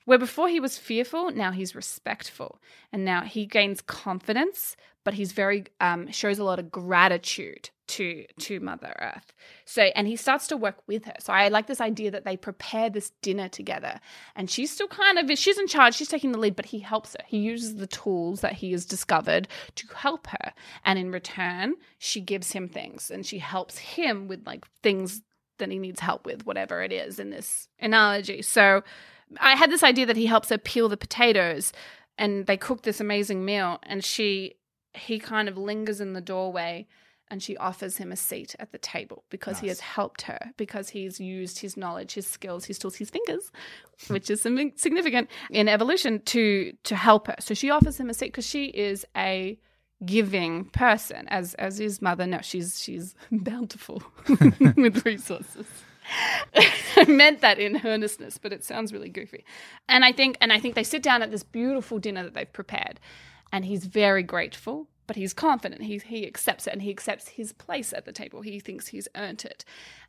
[0.06, 2.58] where before he was fearful, now he's respectful,
[2.92, 8.24] and now he gains confidence, but he's very um, shows a lot of gratitude to
[8.40, 9.32] to Mother Earth.
[9.66, 11.14] So, and he starts to work with her.
[11.20, 14.00] So, I like this idea that they prepare this dinner together,
[14.34, 17.12] and she's still kind of she's in charge, she's taking the lead, but he helps
[17.12, 17.24] her.
[17.26, 20.52] He uses the tools that he has discovered to help her,
[20.84, 25.22] and in return, she gives him things, and she helps him with like things
[25.58, 28.42] that he needs help with, whatever it is in this analogy.
[28.42, 28.82] So
[29.40, 31.72] I had this idea that he helps her peel the potatoes
[32.18, 34.54] and they cook this amazing meal and she
[34.94, 36.86] he kind of lingers in the doorway
[37.28, 40.90] and she offers him a seat at the table because he has helped her because
[40.90, 43.50] he's used his knowledge his skills his tools his fingers
[44.08, 47.36] which is something significant in evolution to to help her.
[47.40, 49.58] So she offers him a seat because she is a
[50.04, 54.02] giving person as as his mother no she's she's bountiful
[54.76, 55.66] with resources.
[56.96, 59.44] I meant that in earnestness, but it sounds really goofy.
[59.88, 62.52] And I think and I think they sit down at this beautiful dinner that they've
[62.52, 63.00] prepared,
[63.54, 65.82] and he's very grateful, but he's confident.
[65.82, 68.42] He he accepts it and he accepts his place at the table.
[68.42, 69.64] He thinks he's earned it.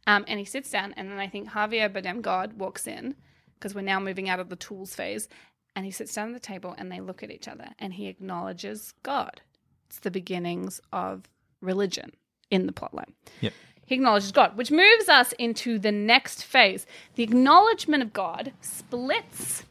[0.07, 3.15] Um, and he sits down, and then I think Javier Bardem God walks in
[3.53, 5.29] because we're now moving out of the tools phase,
[5.75, 8.07] and he sits down at the table and they look at each other and he
[8.07, 9.41] acknowledges God.
[9.87, 11.23] It's the beginnings of
[11.61, 12.11] religion
[12.49, 13.13] in the plotline.
[13.41, 13.53] Yep.
[13.85, 16.87] He acknowledges God, which moves us into the next phase.
[17.13, 19.65] The acknowledgement of God splits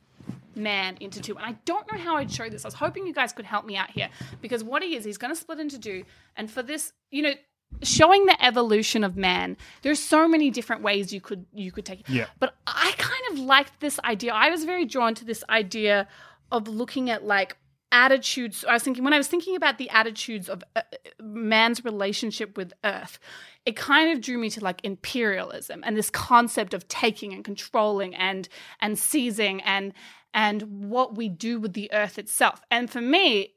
[0.57, 1.37] man into two.
[1.37, 2.65] And I don't know how I'd show this.
[2.65, 4.09] I was hoping you guys could help me out here
[4.41, 6.05] because what he is, he's going to split into two.
[6.37, 7.35] And for this, you know,
[7.83, 9.57] showing the evolution of man.
[9.83, 12.09] There's so many different ways you could you could take it.
[12.09, 12.27] Yeah.
[12.39, 14.33] But I kind of liked this idea.
[14.33, 16.09] I was very drawn to this idea
[16.53, 17.57] of looking at like
[17.93, 18.65] attitudes.
[18.69, 20.83] I was thinking when I was thinking about the attitudes of uh,
[21.21, 23.19] man's relationship with Earth,
[23.65, 28.15] it kind of drew me to like imperialism and this concept of taking and controlling
[28.15, 28.49] and
[28.81, 29.93] and seizing and
[30.35, 32.61] and what we do with the Earth itself.
[32.71, 33.53] And for me,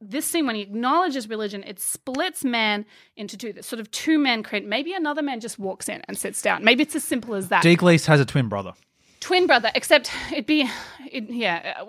[0.00, 2.84] this scene when he acknowledges religion, it splits man
[3.16, 3.52] into two.
[3.52, 4.66] There's sort of two men create.
[4.66, 6.64] Maybe another man just walks in and sits down.
[6.64, 8.72] Maybe it's as simple as that Deaglease has a twin brother.
[9.20, 10.68] twin brother, except it'd be,
[11.10, 11.84] it, yeah,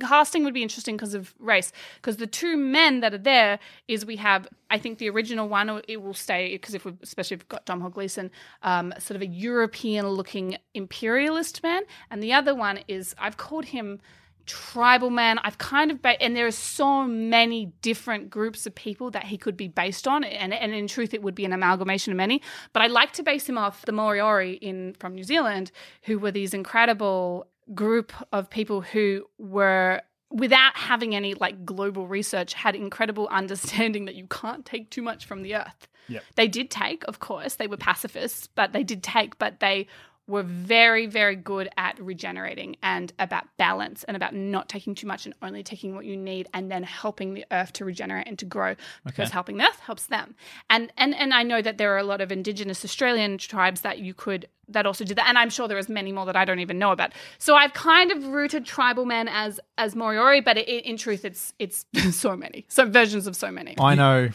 [0.00, 1.72] casting would be interesting because of race.
[1.96, 5.82] Because the two men that are there is we have, I think the original one,
[5.88, 8.30] it will stay because if we, especially if we've got Dom Gleeson,
[8.62, 14.00] um, sort of a European-looking imperialist man, and the other one is I've called him
[14.46, 15.38] tribal man.
[15.38, 19.38] I've kind of ba- and there are so many different groups of people that he
[19.38, 22.42] could be based on, and and in truth, it would be an amalgamation of many.
[22.72, 25.70] But I like to base him off the Moriori in from New Zealand,
[26.02, 32.54] who were these incredible group of people who were without having any like global research
[32.54, 36.24] had incredible understanding that you can't take too much from the earth Yep.
[36.34, 39.86] they did take of course they were pacifists but they did take but they
[40.28, 45.26] were very very good at regenerating and about balance and about not taking too much
[45.26, 48.44] and only taking what you need and then helping the earth to regenerate and to
[48.44, 50.34] grow because helping the earth helps them
[50.70, 53.98] and and and I know that there are a lot of indigenous Australian tribes that
[53.98, 56.44] you could that also did that and I'm sure there is many more that I
[56.44, 60.56] don't even know about so I've kind of rooted tribal men as as Moriori but
[60.56, 64.30] it, in truth it's it's so many so versions of so many I know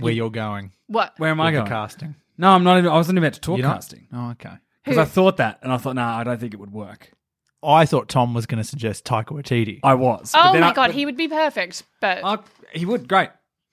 [0.00, 0.72] where you're going.
[0.88, 1.68] what Where am I with going?
[1.68, 2.14] casting.
[2.36, 2.90] No, I'm not even.
[2.90, 3.74] I wasn't even about to talk You're not?
[3.76, 4.54] casting Oh, okay.
[4.88, 7.10] Because I thought that, and I thought, nah, I don't think it would work.
[7.62, 9.80] I thought Tom was going to suggest Taika Waititi.
[9.82, 10.30] I was.
[10.32, 13.08] but oh then my I- god but- he would be perfect but he would.
[13.08, 13.30] Great.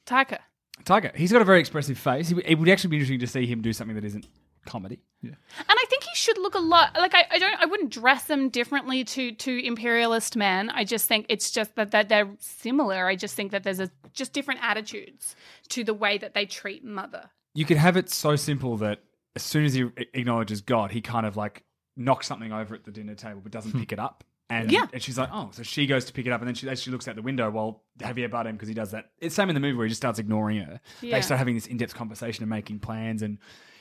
[0.07, 0.39] Taika
[0.85, 1.11] Tiger.
[1.15, 2.27] He's got a very expressive face.
[2.29, 4.27] He, would- it would actually be interesting to see him do something that isn't
[4.65, 4.99] comedy.
[5.21, 5.31] Yeah.
[5.59, 8.23] And I think he should look a lot like I, I don't I wouldn't dress
[8.25, 10.69] them differently to to imperialist men.
[10.71, 13.05] I just think it's just that, that they're similar.
[13.07, 15.35] I just think that there's a, just different attitudes
[15.69, 17.29] to the way that they treat mother.
[17.53, 18.99] You could have it so simple that
[19.35, 21.63] as soon as he acknowledges God, he kind of like
[21.97, 23.79] knocks something over at the dinner table but doesn't hmm.
[23.79, 24.23] pick it up.
[24.49, 24.85] And, Yeah.
[24.93, 26.79] and she's like, oh, so she goes to pick it up, and then she, as
[26.81, 29.09] she looks out the window, well, Javier Bardem, because he does that.
[29.19, 30.79] It's same in the movie where he just starts ignoring her.
[31.01, 31.15] Yeah.
[31.15, 33.39] They start having this in-depth conversation and making plans, and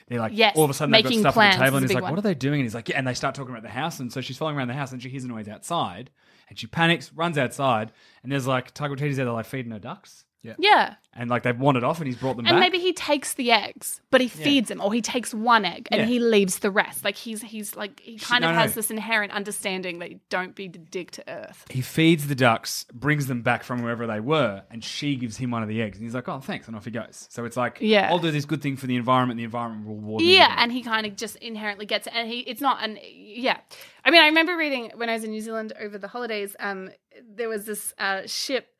[0.09, 1.85] they're like, Yes, all of a sudden they've got stuff plans at the table, and
[1.85, 2.13] he's like, one.
[2.13, 2.61] what are they doing?
[2.61, 4.57] And he's like, yeah, and they start talking about the house, and so she's following
[4.57, 6.11] around the house, and she hears a noise outside,
[6.49, 9.79] and she panics, runs outside, and there's like Taika Waititi's there, they're like feeding her
[9.79, 10.24] ducks,
[10.59, 10.95] Yeah.
[11.17, 12.53] and like they've wandered off, and he's brought them back.
[12.53, 12.73] And back.
[12.73, 16.01] maybe he takes the eggs, but he feeds them, or he takes one egg and
[16.01, 16.07] Yeah.
[16.07, 17.05] he leaves the rest.
[17.05, 18.61] Like he's he's like he kind no, of no.
[18.61, 21.65] has this inherent understanding that you don't be a dick to earth.
[21.71, 25.51] he feeds the ducks, brings them back from wherever they were, and she gives him
[25.51, 25.99] one of the eggs.
[25.99, 26.67] And he's like, oh, thanks.
[26.67, 27.27] And off he goes.
[27.31, 28.09] So it's like, Yeah.
[28.11, 29.39] I'll do this good thing for the environment.
[29.39, 30.37] The environment will reward me.
[30.37, 33.59] Yeah, and he kind of just inherently gets it, and he it's not and yeah.
[34.05, 36.55] I mean, I remember reading when I was in New Zealand over the holidays.
[36.61, 36.91] Um,
[37.35, 38.74] there was this uh, ship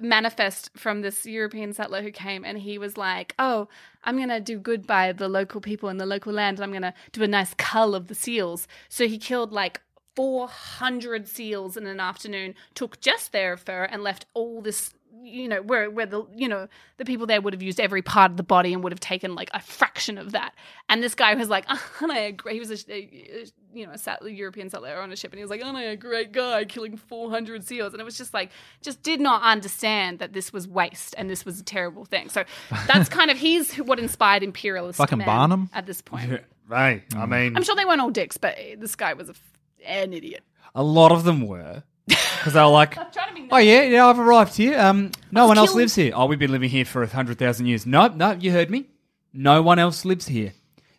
[0.00, 3.68] manifest from this European settler who came, and he was like, "Oh,
[4.04, 6.94] I'm gonna do good by the local people in the local land, and I'm gonna
[7.12, 9.80] do a nice cull of the seals." So he killed like.
[10.16, 15.62] 400 seals in an afternoon took just their fur and left all this you know
[15.62, 18.42] where where the you know the people there would have used every part of the
[18.42, 20.54] body and would have taken like a fraction of that
[20.88, 23.92] and this guy was like oh, and I agree he was a, a- you know
[23.92, 26.64] a settler, European settler on a ship and he was like oh a great guy
[26.64, 28.50] killing 400 seals and it was just like
[28.80, 32.44] just did not understand that this was waste and this was a terrible thing so
[32.86, 35.70] that's kind of he's what inspired imperialist Fucking Barnum?
[35.72, 37.04] at this point Right.
[37.14, 37.28] I mm.
[37.28, 40.42] mean, I'm sure they weren't all dicks but this guy was a, f- an idiot
[40.76, 41.82] a lot of them were.
[42.06, 44.78] Because they were like, trying to be oh, yeah, yeah, I've arrived here.
[44.78, 46.12] Um, no one else killing- lives here.
[46.14, 47.86] Oh, we've been living here for a 100,000 years.
[47.86, 48.86] Nope, nope, you heard me.
[49.32, 50.52] No one else lives here.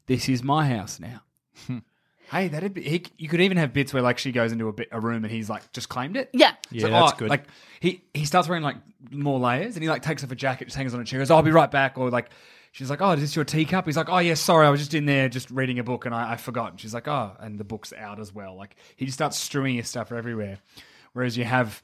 [0.05, 1.21] This is my house now.
[2.31, 2.81] hey, that'd be.
[2.83, 5.23] He, you could even have bits where, like, she goes into a, bit, a room
[5.23, 6.29] and he's, like, just claimed it.
[6.33, 7.29] yeah Yeah, So, that's oh, good.
[7.29, 7.45] Like
[7.79, 8.77] he he starts wearing like
[9.11, 11.19] more layers, and he like takes off a jacket, just hangs on a chair.
[11.19, 12.29] Goes, oh, "I'll be right back." Or like
[12.71, 14.93] she's like, "Oh, is this your teacup?" He's like, "Oh, yeah, sorry, I was just
[14.93, 17.59] in there just reading a book and I, I forgot." And she's like, "Oh," and
[17.59, 18.55] the book's out as well.
[18.55, 20.57] Like he just starts strewing his stuff everywhere.
[21.17, 21.81] Whereas you have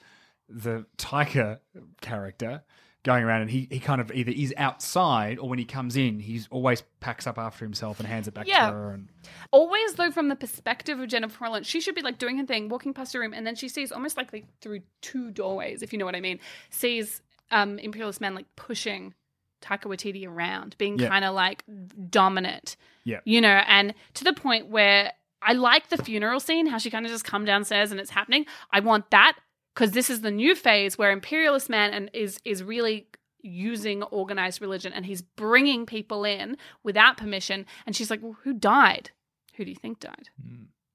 [0.48, 1.58] the Taika
[2.02, 2.62] character
[3.04, 6.20] going around and he, he kind of either is outside or when he comes in,
[6.20, 8.68] he's always packs up after himself and hands it back Yeah.
[8.68, 8.92] to her.
[8.92, 9.10] And
[9.52, 12.70] always though from the perspective of Jennifer Lawrence, she should be like doing her thing,
[12.70, 15.92] walking past her room, and then she sees almost like, like through two doorways, if
[15.92, 19.14] you know what I mean, sees um imperialist men like pushing
[19.62, 21.10] Taika Waititi around, being Yeah.
[21.10, 21.64] kind of like
[22.10, 22.76] dominant.
[23.04, 23.20] Yeah.
[23.26, 25.12] You know, and to the point where
[25.46, 28.46] I like the funeral scene, how she kind of just come downstairs and it's happening.
[28.72, 29.38] I want that
[29.74, 33.08] because this is the new phase where imperialist man and is is really
[33.42, 37.66] using organized religion and he's bringing people in without permission.
[37.86, 39.12] And she's like, well, who died?
[39.56, 40.30] Who do you think died?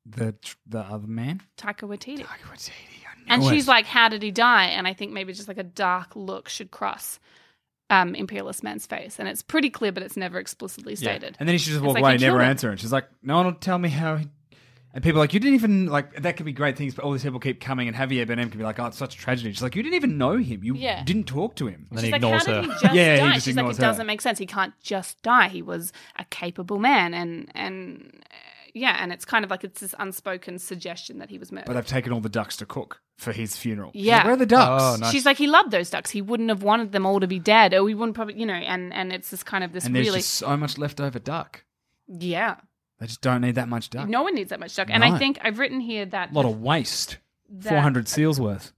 [0.06, 0.34] The
[0.66, 1.42] the other man.
[1.56, 2.24] Taika Waititi.
[2.24, 2.72] Taika Waititi,
[3.26, 4.66] And knew she's like, how did he die?
[4.66, 7.20] And I think maybe just like a dark look should cross
[7.90, 9.18] um, Imperialist Man's face.
[9.18, 11.36] And it's pretty clear, but it's never explicitly stated.
[11.38, 12.50] And then he should just It's walk like away never him.
[12.50, 12.70] answer.
[12.70, 14.16] And she's like, no one will tell me how.
[14.16, 14.26] He...
[14.94, 17.12] And people are like, you didn't even like that could be great things, but all
[17.12, 17.88] these people keep coming.
[17.88, 19.52] And Javier Bardem can be like, oh, it's such a tragedy.
[19.52, 20.64] She's like, you didn't even know him.
[20.64, 21.04] You Yeah.
[21.04, 21.86] didn't talk to him.
[21.90, 22.60] And then She's he like, ignores how her.
[22.62, 23.32] did he just Yeah, he die?
[23.34, 23.80] just She's like, it her.
[23.82, 24.38] doesn't make sense.
[24.38, 25.48] He can't just die.
[25.48, 28.34] He was a capable man, and and uh,
[28.74, 31.66] yeah, and it's kind of like it's this unspoken suggestion that he was murdered.
[31.66, 33.90] But they've taken all the ducks to cook for his funeral.
[33.92, 34.16] She's Yeah.
[34.18, 34.82] like, where are the ducks?
[34.82, 35.12] Oh, nice.
[35.12, 36.10] She's like, he loved those ducks.
[36.10, 38.54] He wouldn't have wanted them all to be dead, or he wouldn't probably, you know.
[38.54, 41.64] And and it's this kind of this and there's really, just so much leftover duck.
[42.08, 42.56] yeah.
[42.98, 44.08] They just don't need that much duck.
[44.08, 44.88] No one needs that much duck.
[44.90, 47.18] And I think I've written here that A lot of waste.
[47.48, 48.72] that- 400 seals worth.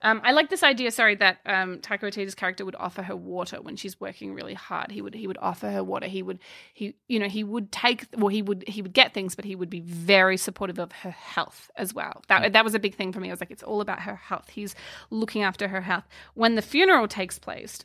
[0.00, 0.92] Um, I like this idea.
[0.92, 4.92] Sorry, that um, Taika Waititi's character would offer her water when she's working really hard.
[4.92, 6.06] He would he would offer her water.
[6.06, 6.38] He would
[6.72, 9.56] he you know he would take well he would he would get things, but he
[9.56, 12.22] would be very supportive of her health as well.
[12.28, 13.28] That that was a big thing for me.
[13.28, 14.50] I was like, it's all about her health.
[14.50, 14.76] He's
[15.10, 16.04] looking after her health.
[16.34, 17.80] When the funeral takes place,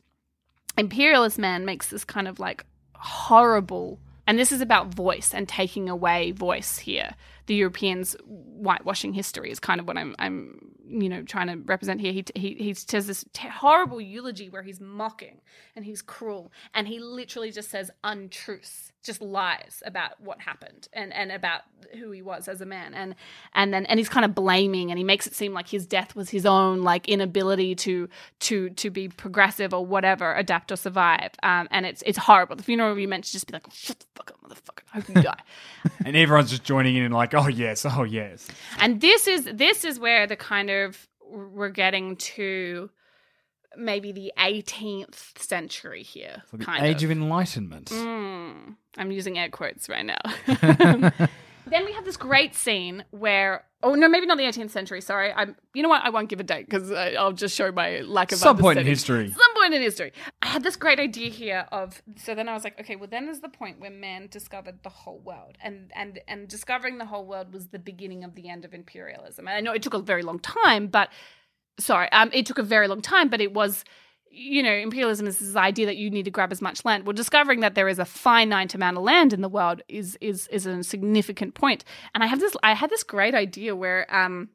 [0.78, 2.64] imperialist man makes this kind of like
[2.94, 7.16] horrible and this is about voice and taking away voice here.
[7.46, 12.02] The europeans whitewashing history is kind of what i'm i'm you know trying to represent
[12.02, 12.14] here.
[12.14, 15.42] He he, he says this t- horrible eulogy where he's mocking
[15.76, 16.52] and he's cruel.
[16.74, 21.62] And he literally just says untruths just lies about what happened and and about
[21.94, 22.94] who he was as a man.
[22.94, 23.16] And
[23.54, 26.16] and then and he's kind of blaming and he makes it seem like his death
[26.16, 28.10] was his own like inability to
[28.42, 31.32] to to be progressive or whatever adapt or survive.
[31.44, 32.56] Um and it's it's horrible.
[32.56, 34.84] The funeral you meant to just be like shut the fuck up motherfucker.
[34.94, 35.40] I hope you die.
[36.06, 38.48] And everyone's just joining in and like, oh, yes, oh, yes.
[38.80, 42.90] and this is this is where the kind of we're getting to
[43.78, 47.10] maybe the 18th century here So the age of.
[47.10, 47.90] of enlightenment.
[47.90, 50.20] Mm, I'm using air quotes right now.
[51.68, 55.02] then we have this great scene where, oh no, maybe not the 18th century.
[55.02, 55.56] Sorry, I'm.
[55.74, 56.04] You know what?
[56.04, 58.86] I won't give a date because I'll just show my lack of Some point in
[58.86, 59.30] history.
[59.32, 60.14] Some point in history.
[60.42, 62.02] I had this great idea here of.
[62.18, 64.90] So then I was like, okay, well then is the point where man discovered the
[64.90, 68.66] whole world, and and and discovering the whole world was the beginning of the end
[68.66, 69.48] of imperialism.
[69.48, 71.10] And I know it took a very long time, but
[71.80, 73.84] sorry, um, it took a very long time, but it was,
[74.30, 77.06] you know, imperialism is this idea that you need to grab as much land.
[77.06, 80.48] Well, discovering that there is a finite amount of land in the world is is
[80.48, 81.84] is a significant point.
[82.14, 84.50] And I have this, I had this great idea where, um.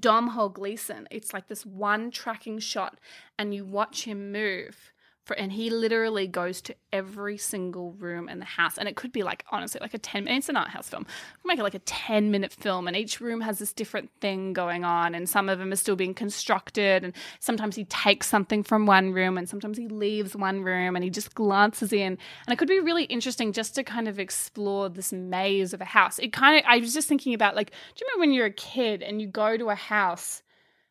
[0.00, 2.98] Domhnall Gleeson, it's like this one tracking shot,
[3.38, 4.93] and you watch him move.
[5.24, 8.78] For, and he literally goes to every single room in the house.
[8.78, 11.06] And it could be like, honestly, like a 10 It's an art house film.
[11.42, 14.52] We make it like a 10 minute film, and each room has this different thing
[14.52, 15.14] going on.
[15.14, 17.04] And some of them are still being constructed.
[17.04, 21.02] And sometimes he takes something from one room, and sometimes he leaves one room and
[21.02, 22.18] he just glances in.
[22.46, 25.86] And it could be really interesting just to kind of explore this maze of a
[25.86, 26.18] house.
[26.18, 28.50] It kind of, I was just thinking about like, do you remember when you're a
[28.50, 30.42] kid and you go to a house?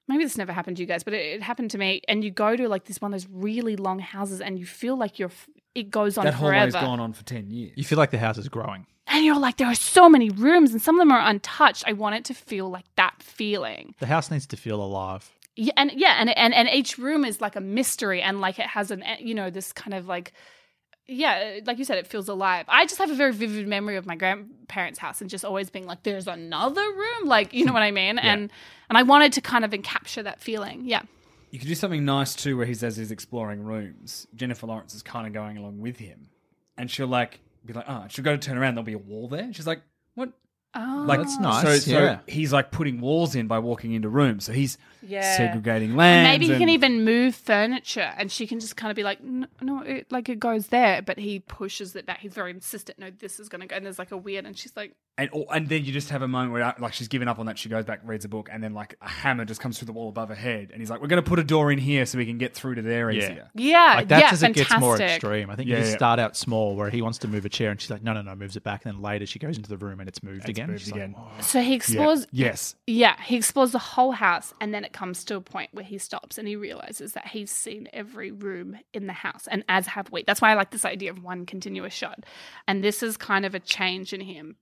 [0.07, 2.01] Maybe this never happened to you guys, but it, it happened to me.
[2.07, 4.97] And you go to like this one of those really long houses, and you feel
[4.97, 5.31] like you're.
[5.75, 7.71] It goes on That hallway's forever, gone on for 10 years.
[7.75, 8.85] You feel like the house is growing.
[9.07, 11.83] and you're like, there are so many rooms, and some of them are untouched.
[11.87, 13.95] I want it to feel like that feeling.
[13.99, 15.31] The house needs to feel alive.
[15.55, 18.67] Yeah, and yeah, and and and each room is like a mystery, and like it
[18.67, 20.33] has an you know this kind of like.
[21.07, 22.65] Yeah, uh, like you said, it feels alive.
[22.69, 25.85] I just have a very vivid memory of my grandparents' house and just always being
[25.85, 28.17] like, "There's another room," like you know what I mean.
[28.17, 28.51] And
[28.89, 30.83] and I wanted to kind of capture that feeling.
[30.85, 31.01] Yeah.
[31.51, 34.27] You could do something nice too, where he says he's exploring rooms.
[34.33, 36.29] Jennifer Lawrence is kind of going along with him,
[36.77, 38.75] and she'll like be like, "Oh," she'll go to turn around.
[38.75, 39.51] There'll be a wall there.
[39.51, 39.81] She's like,
[40.15, 40.31] "What?"
[40.75, 42.19] Oh, Like That's nice, So, so yeah.
[42.27, 44.45] he's like putting walls in by walking into rooms.
[44.45, 45.37] So he's Yeah.
[45.37, 46.23] segregating land.
[46.27, 49.45] maybe he can even move furniture, and she can just kind of be like, "No,
[49.61, 52.19] no it, like it goes there," but he pushes it back.
[52.19, 52.97] He's very insistent.
[52.97, 53.75] No, this is going to go.
[53.75, 56.27] And there's like a weird, and she's like, and and then you just have a
[56.27, 57.59] moment where like she's given up on that.
[57.59, 59.93] She goes back, reads a book, and then like a hammer just comes through the
[59.93, 62.05] wall above her head, and he's like, "We're going to put a door in here
[62.07, 63.23] so we can get through to there Yeah.
[63.23, 65.49] easier." "Yeah, Like that's yeah, as it gets more extreme.
[65.51, 65.97] I think Yeah, you just yeah.
[65.97, 68.21] start out small where he wants to move a chair and she's like, no, no,
[68.23, 68.85] no, moves it back.
[68.85, 70.69] And then later she goes into the room and it's moved It's again.
[70.71, 71.75] moved She's like, "Oh." So he Yeah.
[71.75, 72.27] explores.
[72.31, 72.75] Yes.
[72.87, 75.99] Yeah, he explores the whole house, and then it comes to a point where he
[75.99, 80.11] stops and he realizes that he's seen every room in the house, and as have
[80.11, 80.23] we.
[80.23, 82.23] That's why I like this idea of one continuous shot.
[82.67, 84.55] And this is kind of a change in him.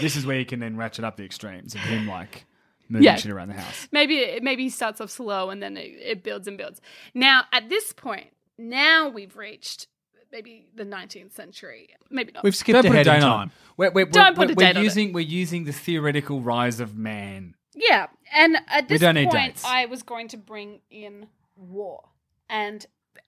[0.00, 2.44] This is where you can then ratchet up the extremes of him like
[2.88, 3.16] moving Yeah.
[3.16, 3.88] shit around the house.
[3.92, 6.80] maybe maybe he starts off slow and then it, it builds and builds.
[7.14, 8.28] Now at this point,
[8.58, 9.88] now we've reached
[10.32, 11.88] maybe the 19th century.
[12.10, 12.44] Maybe not.
[12.44, 13.52] We've skipped Don't put a ahead in date on time.
[13.76, 14.84] We're, we're, Don't we're, put a we're date on it.
[14.84, 17.54] using we're using the theoretical rise of man.
[17.74, 19.62] Yeah, and at this point.
[19.64, 21.26] I was going to bring in
[21.56, 22.08] war,
[22.48, 22.84] and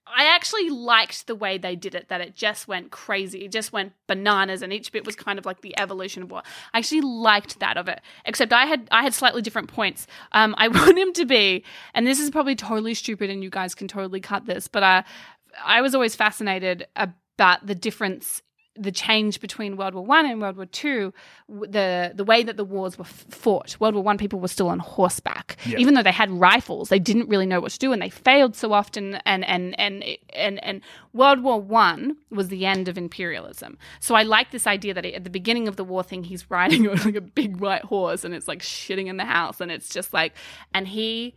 [0.07, 3.45] I actually liked the way they did it, that it just went crazy.
[3.45, 6.47] It just went bananas and each bit was kind of like the evolution of what
[6.73, 8.01] I actually liked that of it.
[8.25, 10.07] Except I had I had slightly different points.
[10.33, 11.65] Um, I want him to be,
[11.95, 15.03] and this is probably totally stupid and you guys can totally cut this, but uh,
[15.65, 18.43] I was always fascinated about the difference
[18.79, 21.13] the change between World War One and World War Two,
[21.49, 23.77] the the way that the wars were fought.
[23.81, 26.89] World War One, people were still on horseback, even though they had rifles.
[26.89, 29.17] They didn't really know what to do, and they failed so often.
[29.27, 30.05] And and and
[30.35, 30.81] and and
[31.13, 33.79] World War One was the end of imperialism.
[34.01, 36.89] So I like this idea that at the beginning of the war thing, he's riding
[36.89, 39.89] on like a big white horse, and it's like shitting in the house, and it's
[39.89, 40.35] just like,
[40.73, 41.35] and he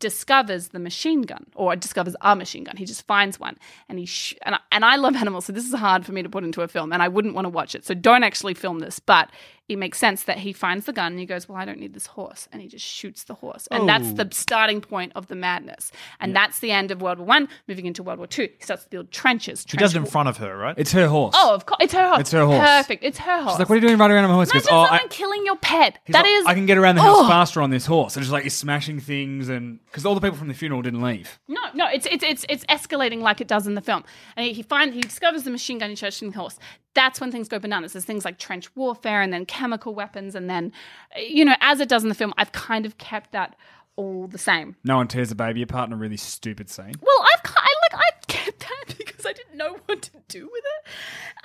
[0.00, 2.76] discovers the machine gun or discovers a machine gun.
[2.76, 3.56] He just finds one
[3.88, 6.22] and he sh- and, I, and I love animals, so this is hard for me
[6.22, 7.84] to put into a film, and I wouldn't want to watch it.
[7.84, 9.30] So don't actually film this, but
[9.70, 11.94] it makes sense that he finds the gun and he goes, "Well, I don't need
[11.94, 14.30] this horse," and he just shoots the horse, and that's the oh.
[14.32, 17.48] starting point of the madness, and that's the end of World War One.
[17.68, 19.64] Moving into World War Two, he starts to build trenches.
[19.68, 20.74] She does it in trench- front of her, right?
[20.76, 21.34] It's her horse.
[21.38, 22.20] Oh, of course, it's her horse.
[22.20, 22.60] It's her horse.
[22.60, 23.04] Perfect.
[23.04, 23.52] It's her horse.
[23.52, 24.50] She's like, what are you doing riding around on my horse?
[24.50, 25.98] He Imagine goes, oh, someone I, killing your pet.
[26.04, 26.46] he's That like, is.
[26.46, 27.28] I can get around the house Oh.
[27.28, 28.16] faster on this horse.
[28.16, 31.02] And just like he's smashing things and because all the people from the funeral didn't
[31.02, 31.38] leave.
[31.48, 34.04] No, no, it's it's it's it's escalating like it does in the film.
[34.36, 36.58] And he, he finds he discovers the machine gun in the horse.
[36.94, 37.92] That's when things go bananas.
[37.92, 40.72] There's things like trench warfare and then chemical weapons, and then
[41.16, 43.56] you know, as it does in the film, I've kind of kept that
[43.96, 44.76] all the same.
[44.84, 46.94] No one tears a baby apart in a really stupid scene.
[47.00, 50.48] Well, I've ki- I like I kept that because I didn't know what to do
[50.52, 50.92] with it,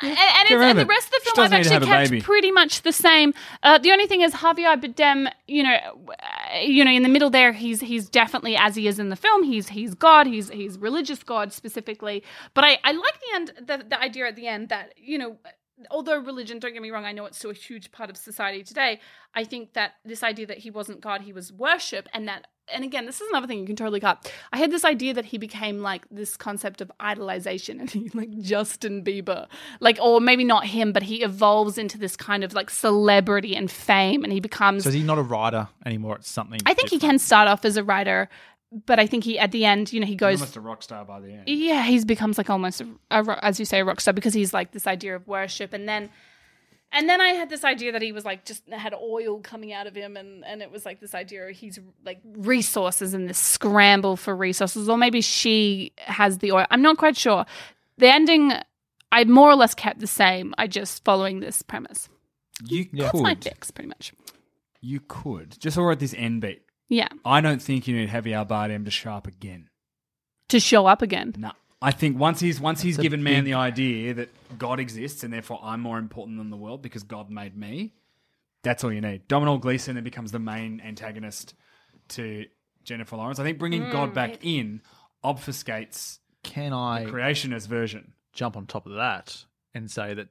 [0.02, 2.26] and, and, it's, and the rest of the film I've doesn't need to actually kept
[2.26, 3.34] pretty much the same.
[3.64, 7.30] Uh, the only thing is Javier Bardem, you know, uh, you know, in the middle
[7.30, 9.44] there, he's he's definitely as he is in the film.
[9.44, 10.28] He's he's God.
[10.28, 12.24] He's he's religious God specifically.
[12.54, 15.38] But I I like the end the, the idea at the end that you know.
[15.92, 18.64] Although religion, don't get me wrong, I know it's still a huge part of society
[18.64, 19.02] today.
[19.34, 22.86] I think that this idea that he wasn't God, he was worship, and that, and
[22.86, 24.32] again, this is another thing you can totally cut.
[24.54, 28.32] I had this idea that he became like this concept of idolization, and he's like
[28.40, 29.48] Justin Bieber,
[29.82, 33.70] like, or maybe not him, but he evolves into this kind of like celebrity and
[33.70, 34.84] fame, and he becomes.
[34.84, 36.16] So is he not a writer anymore?
[36.16, 36.62] It's something.
[36.66, 38.30] I think he can start off as a writer,
[38.86, 40.42] but I think he at the end, you know, he goes.
[40.42, 41.44] Almost a rock star by the end.
[41.48, 44.54] Yeah, he's becomes like almost a, a as you say a rock star because he's
[44.54, 46.10] like this idea of worship, and then
[46.92, 49.88] and then I had this idea that he was like just had oil coming out
[49.88, 53.38] of him, and and it was like this idea of he's like resources and this
[53.38, 56.66] scramble for resources, or maybe she has the oil.
[56.70, 57.46] I'm not quite sure.
[57.98, 58.54] The ending,
[59.12, 60.54] I more or less kept the same.
[60.58, 62.10] I just following this premise.
[62.66, 63.44] You That's my could.
[63.44, 64.14] fix, pretty much.
[64.82, 65.60] You could.
[65.60, 66.62] Just over at this end beat.
[66.90, 69.70] Yeah, I don't think you need Javier Bardem to show up again.
[70.50, 71.34] to show up again.
[71.38, 71.52] No.
[71.82, 75.32] I think once he's once he's a given man the idea that God exists and
[75.32, 77.94] therefore I'm more important than the world because God made me,
[78.64, 79.28] that's all you need.
[79.28, 81.54] Domhnall Gleeson then becomes the main antagonist
[82.10, 82.46] to
[82.84, 83.40] Jennifer Lawrence.
[83.40, 84.82] I think bringing hmm, God back in
[85.24, 88.14] obfuscates Can the I creationist version.
[88.34, 90.30] jump on top of that and say that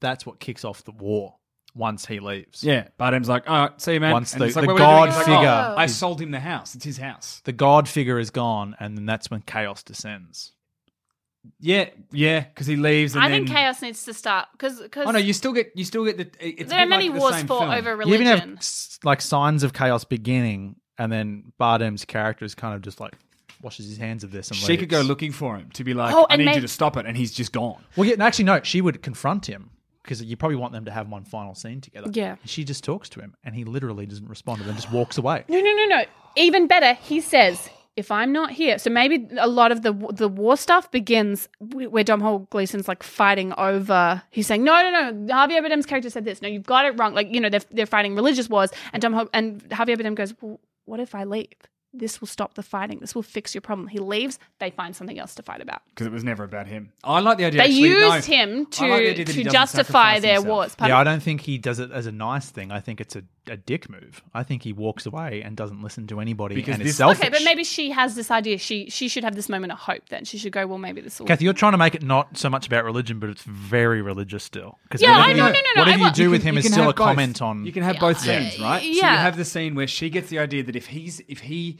[0.00, 1.36] that's what kicks off the war
[1.74, 2.62] once he leaves?
[2.62, 4.12] Yeah, Bardem's like, all right, see you, man.
[4.12, 5.74] Once And the- it's like, the "What are we doing?" God He's like, figure "Oh,
[5.76, 6.74] I is- sold him the house.
[6.74, 7.40] It's his house.
[7.44, 10.52] The God figure is gone, and then that's when chaos descends.
[11.58, 13.16] Yeah, yeah, because he leaves.
[13.16, 15.72] And I then, think chaos needs to start because because Oh no, you still get
[15.74, 16.30] you still get the.
[16.40, 17.70] It's a there are bit many like the wars same fought film.
[17.88, 22.54] over You even have s- like signs of chaos beginning, and then Bardem's character is
[22.54, 23.14] kind of just like
[23.60, 26.14] washes his hands of this and She could go looking for him to be like,
[26.14, 27.84] Oh, I and need may- you to stop it, and he's just gone.
[27.96, 28.60] Well, yeah, actually, no.
[28.62, 29.70] She would confront him
[30.02, 32.08] because you probably want them to have one final scene together.
[32.12, 32.36] Yeah.
[32.44, 35.44] She just talks to him, and he literally doesn't respond, and then just walks away.
[35.48, 36.04] No, no, no, no.
[36.36, 40.28] Even better, he says, "If I'm not here." So maybe a lot of the the
[40.28, 44.22] war stuff begins where where Domhnall Gleeson's like fighting over.
[44.30, 46.42] He's saying, "No, no, no." Javier Bardem's character said this.
[46.42, 47.14] No, you've got it wrong.
[47.14, 50.58] Like you know, they're they're fighting religious wars, and Dom and Javier Bardem goes, "Well,
[50.86, 51.48] what if I leave?"
[51.94, 53.00] This will stop the fighting.
[53.00, 53.86] This will fix your problem.
[53.88, 54.38] He leaves.
[54.60, 55.82] They find something else to fight about.
[55.90, 56.90] because it was never about him.
[57.04, 57.58] I like the idea.
[57.60, 60.46] They actually, no, used him to like the idea that he to justify their himself.
[60.48, 60.74] wars.
[60.74, 60.94] Pardon?
[60.96, 62.72] Yeah, I don't think he does it as a nice thing.
[62.72, 64.22] I think it's a, a dick move.
[64.32, 67.20] I think he walks away and doesn't listen to anybody Because and this- is selfish.
[67.20, 68.56] Okay, but maybe she has this idea.
[68.56, 70.08] She she should have this moment of hope.
[70.08, 70.66] Then she should go.
[70.66, 71.26] Well, maybe this will.
[71.26, 74.44] Kathy, you're trying to make it not so much about religion, but it's very religious
[74.44, 74.78] still.
[74.88, 76.42] 'Cause Yeah, whatever I know, you- no, no, no, Whatever I you do You with
[76.42, 76.96] him is still a both.
[76.96, 77.66] comment on.
[77.66, 78.48] You can have both Yeah.
[78.48, 78.80] scenes, right?
[78.80, 81.78] So you have the scene where she gets the idea that if he's if he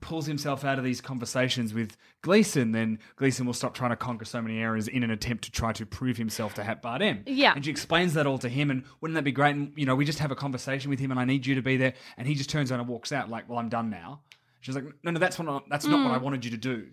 [0.00, 4.24] pulls himself out of these conversations with Gleeson, then Gleeson will stop trying to conquer
[4.24, 7.22] so many areas in an attempt to try to prove himself to Hat Bardem.
[7.26, 7.52] Yeah.
[7.54, 9.56] And she explains that all to him, and wouldn't that be great?
[9.56, 11.62] And you know, we just have a conversation with him, and I need you to
[11.62, 11.94] be there.
[12.16, 14.20] And he just turns around and walks out, like, "Well, I'm done now."
[14.60, 16.14] She's like, "No, no, that's what that's not what Mm.
[16.14, 16.88] I wanted you to do."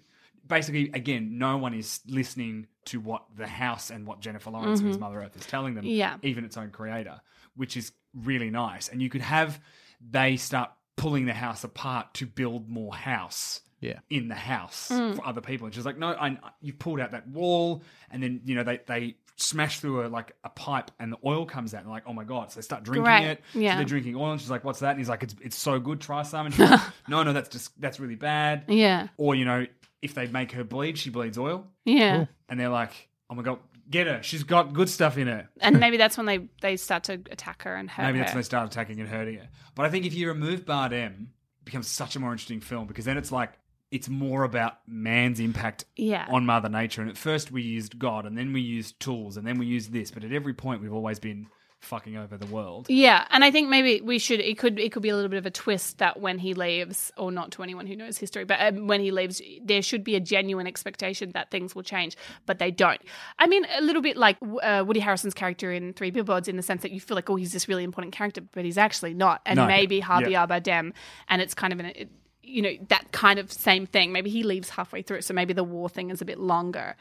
[0.47, 4.87] Basically, again, no one is listening to what the house and what Jennifer Lawrence and
[4.89, 5.95] his Mother Earth is telling them, Mm-hmm.
[5.95, 6.17] Yeah.
[6.21, 7.19] even its own creator,
[7.55, 8.87] which is really nice.
[8.89, 9.59] And you could have
[10.07, 13.99] they start pulling the house apart to build more house Yeah.
[14.09, 15.15] in the house Mm.
[15.17, 15.65] for other people.
[15.67, 18.79] And she's like, no, I, you've pulled out that wall, and then you know they
[18.87, 21.79] they smash through a like a pipe, and the oil comes out.
[21.79, 22.51] And they're like, oh my god!
[22.51, 23.25] So they start drinking Great.
[23.25, 23.43] it.
[23.53, 23.75] So Yeah.
[23.75, 24.91] they're drinking oil, and she's like, what's that?
[24.91, 25.99] And he's like, it's it's so good.
[26.01, 26.45] Try some.
[26.47, 26.79] And she's like,
[27.09, 28.63] no, no, that's just that's really bad.
[28.67, 29.09] Yeah.
[29.17, 29.65] Or you know,
[30.01, 32.25] if they make her bleed, she bleeds oil, Yeah.
[32.47, 33.59] and they're like, oh my god,
[33.89, 34.21] get her.
[34.23, 35.49] She's got good stuff in her.
[35.61, 38.07] And maybe that's when they, they start to attack her and hurt her.
[38.09, 38.23] Maybe her.
[38.25, 39.49] that's when they start attacking and hurting her.
[39.75, 41.27] But I think if you remove Bardem,
[41.61, 43.53] it becomes such a more interesting film because then it's like
[43.91, 46.25] it's more about man's impact Yeah.
[46.29, 47.01] on Mother Nature.
[47.01, 49.93] And at first we used God, and then we used tools, and then we used
[49.93, 50.11] this.
[50.11, 51.47] But at every point we've always been
[51.85, 52.87] fucking over the world.
[52.89, 54.39] Yeah, and I think maybe we should.
[54.39, 57.11] It could it could be a little bit of a twist that when he leaves,
[57.17, 60.15] or not to anyone who knows history, but um, when he leaves, there should be
[60.15, 63.01] a genuine expectation that things will change, but they don't.
[63.39, 66.63] I mean, a little bit like uh, Woody Harrelson's character in Three Billboards, in the
[66.63, 69.41] sense that you feel like, oh, he's this really important character, but he's actually not.
[69.45, 69.67] And No.
[69.67, 70.45] maybe Harvey Yeah.
[70.47, 70.93] Bardem,
[71.29, 71.85] and it's kind of an.
[71.87, 72.09] It,
[72.47, 74.11] you know that kind of same thing.
[74.11, 76.95] Maybe he leaves halfway through, so maybe the war thing is a bit longer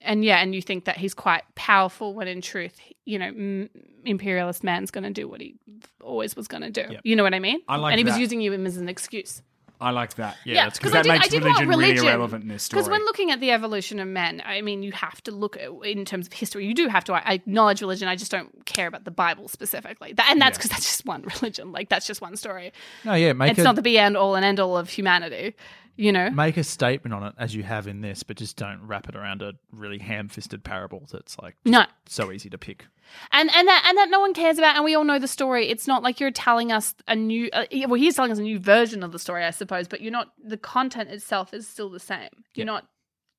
[0.00, 3.70] and yeah, and you think that he's quite powerful when in truth, you know, m-
[4.04, 5.54] imperialist man's going to do what he
[6.02, 6.96] always was going to do.
[7.04, 7.60] You know what I mean?
[7.68, 9.42] I like And he was using you as an excuse.
[9.82, 10.36] I like that.
[10.44, 12.80] Yeah, because that did, makes religion, religion really irrelevant in this story.
[12.82, 15.70] Because when looking at the evolution of men, I mean, you have to look at,
[15.84, 16.66] in terms of history.
[16.66, 18.06] You do have to I acknowledge religion.
[18.06, 20.58] I just don't care about the Bible specifically, that, and that's Yeah.
[20.58, 21.72] because that's just one religion.
[21.72, 22.74] Like that's just one story.
[23.06, 25.54] No, yeah, make it's a, not the be and all and end all of humanity.
[25.96, 26.30] You know?
[26.30, 29.16] make a statement on it as you have in this, but just don't wrap it
[29.16, 31.84] around a really ham-fisted parable that's like No.
[32.06, 32.86] so easy to pick.
[33.32, 35.68] and and that and that no one cares about, and we all know the story.
[35.68, 37.50] It's not like you're telling us a new.
[37.52, 40.12] Uh, well, he's telling us a new version of the story, I suppose, but you're
[40.12, 40.32] not.
[40.42, 42.30] The content itself is still the same.
[42.54, 42.86] You're not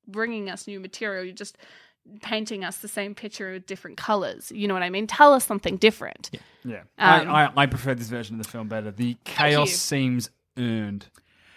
[0.08, 1.24] bringing us new material.
[1.24, 1.58] You're just
[2.24, 4.52] painting us the same picture with different colors.
[4.54, 5.06] You know what I mean?
[5.08, 6.32] Tell us something different.
[6.66, 8.90] yeah, Um, I, I, I prefer this version of the film better.
[8.92, 11.06] The chaos seems earned.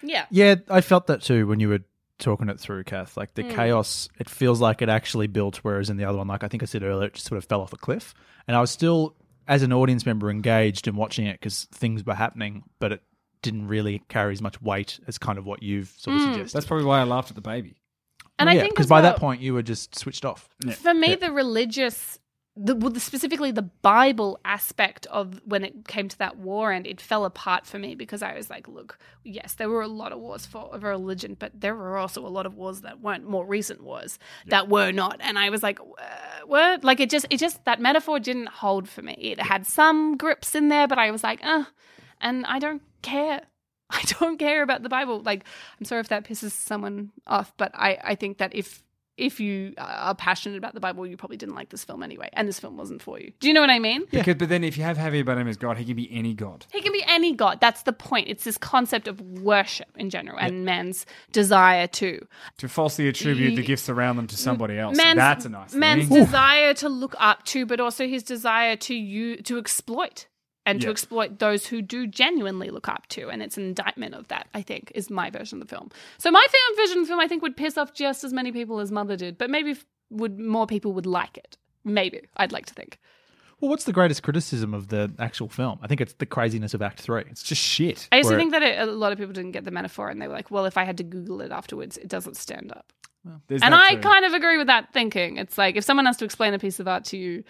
[0.05, 0.27] Yeah.
[0.31, 1.81] Yeah, I felt that too when you were
[2.19, 3.17] talking it through, Kath.
[3.17, 3.51] Like the Hmm.
[3.51, 6.63] chaos, it feels like it actually built, whereas in the other one, like I think
[6.63, 8.15] I said earlier, it just sort of fell off a cliff.
[8.47, 9.17] And I was still,
[9.49, 13.03] as an audience member, engaged in watching it because things were happening, but it
[13.43, 16.33] didn't really carry as much weight as kind of what you've sort of Hmm.
[16.33, 16.57] suggested.
[16.57, 17.75] That's probably why I laughed at the baby.
[18.39, 20.49] And I yeah, think because by well- that point you were just switched off.
[20.77, 22.19] For me, the religious,
[22.57, 27.25] the, specifically the Bible aspect of when it came to that war, and it fell
[27.25, 30.47] apart for me because I was like, look, yes, there were a lot of wars
[30.47, 33.83] for of religion, but there were also a lot of wars that weren't more recent
[33.83, 36.85] wars that were not, and I was like, uh, what?
[36.85, 39.15] Like it just, it just that metaphor didn't hold for me.
[39.19, 41.65] It had some grips in there, but I was like, uh,
[42.21, 43.43] and I don't care.
[43.91, 45.21] I don't care about the Bible.
[45.21, 45.45] Like,
[45.79, 48.83] I'm sorry if that pisses someone off, but I, I think that if
[49.17, 52.49] if you are passionate about the Bible, you probably didn't like this film anyway, and
[52.49, 53.33] this film wasn't for you.
[53.41, 54.05] Do you know what I mean?
[54.11, 56.67] Because, but then if you have Javier Bardem as God, he can be any God.
[56.73, 57.61] He can be any god.
[57.61, 58.29] That's the point.
[58.29, 62.27] It's this concept of worship in general and man's desire to.
[62.59, 64.97] To falsely attribute the gifts around them to somebody else.
[64.97, 66.25] That's a nice man's thing.
[66.25, 70.27] desire to look up to, but also his desire to you to exploit
[70.67, 73.29] and to exploit those who do genuinely look up to.
[73.29, 75.91] And it's an indictment of that, I think, is my version of the film.
[76.19, 78.53] So my film version of the film, I think, would piss off just as many
[78.53, 79.77] people as Mother did, but maybe
[80.11, 81.57] would more people would like it.
[81.85, 82.99] Maybe I'd like to think.
[83.61, 85.79] Well, what's the greatest criticism of the actual film?
[85.83, 87.25] I think it's the craziness of Act Three.
[87.31, 88.09] It's just shit.
[88.11, 90.21] I used to think that it, a lot of people didn't get the metaphor, and
[90.21, 92.93] they were like, "Well, if I had to Google it afterwards, it doesn't stand up."
[93.47, 95.39] There's and I kind of agree with that thinking.
[95.39, 97.45] It's like if someone has to explain a piece of art to you,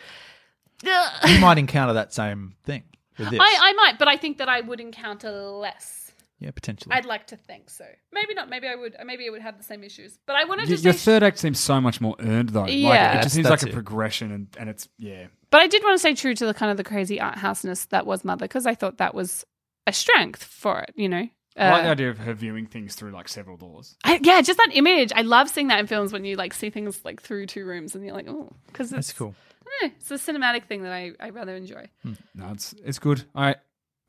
[0.84, 0.92] you
[1.40, 2.84] might encounter that same thing
[3.18, 3.40] with this.
[3.40, 6.12] I, I might, but I think that I would encounter less.
[6.38, 6.94] yeah, potentially.
[6.94, 7.84] I'd like to think so.
[8.12, 8.48] Maybe not.
[8.50, 8.96] Maybe I would.
[9.04, 10.18] Maybe I would have the same issues.
[10.26, 10.98] But I wanted Y- to Your say.
[10.98, 12.62] third act seems so much more earned, though.
[12.62, 12.88] Like, Yeah.
[12.88, 13.72] it That's- just seems like that's a it.
[13.74, 15.26] progression, and, and it's yeah.
[15.50, 17.86] but I did want to stay true to the kind of the crazy art houseness
[17.86, 19.44] that was Mother because I thought that was
[19.86, 20.92] a strength for it.
[20.96, 21.28] You know.
[21.56, 23.96] I like the Uh, idea of her viewing things through like several doors.
[24.02, 25.12] I, yeah, just that image.
[25.14, 27.94] I love seeing that in films when you like see things like through two rooms
[27.94, 29.36] and you're like, oh, because That's cool.
[29.82, 31.88] Eh, it's a cinematic thing that I, I rather enjoy.
[32.34, 33.24] No, it's it's good.
[33.34, 33.56] I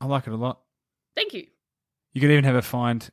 [0.00, 0.60] I like it a lot.
[1.14, 1.46] Thank you.
[2.12, 3.08] You could even have her find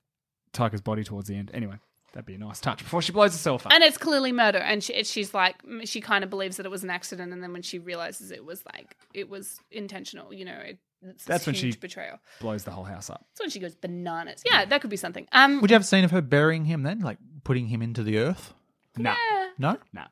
[0.53, 1.51] Taika's body towards the end.
[1.53, 1.75] Anyway,
[2.13, 3.73] that'd be a nice touch before she blows herself up.
[3.73, 6.83] And it's clearly murder, and she, she's like, she kind of believes that it was
[6.83, 10.53] an accident, and then when she realizes it was like it was intentional, you know,
[10.57, 12.19] it, it's this That's when she- huge betrayal.
[12.39, 13.25] blows the whole house up.
[13.31, 14.41] That's when she goes bananas.
[14.45, 15.27] Yeah, that could be something.
[15.31, 18.03] Um, Would you have a scene of her burying him then, like putting him into
[18.03, 18.53] the earth?
[18.97, 19.47] No, yeah.
[19.57, 20.03] No, no.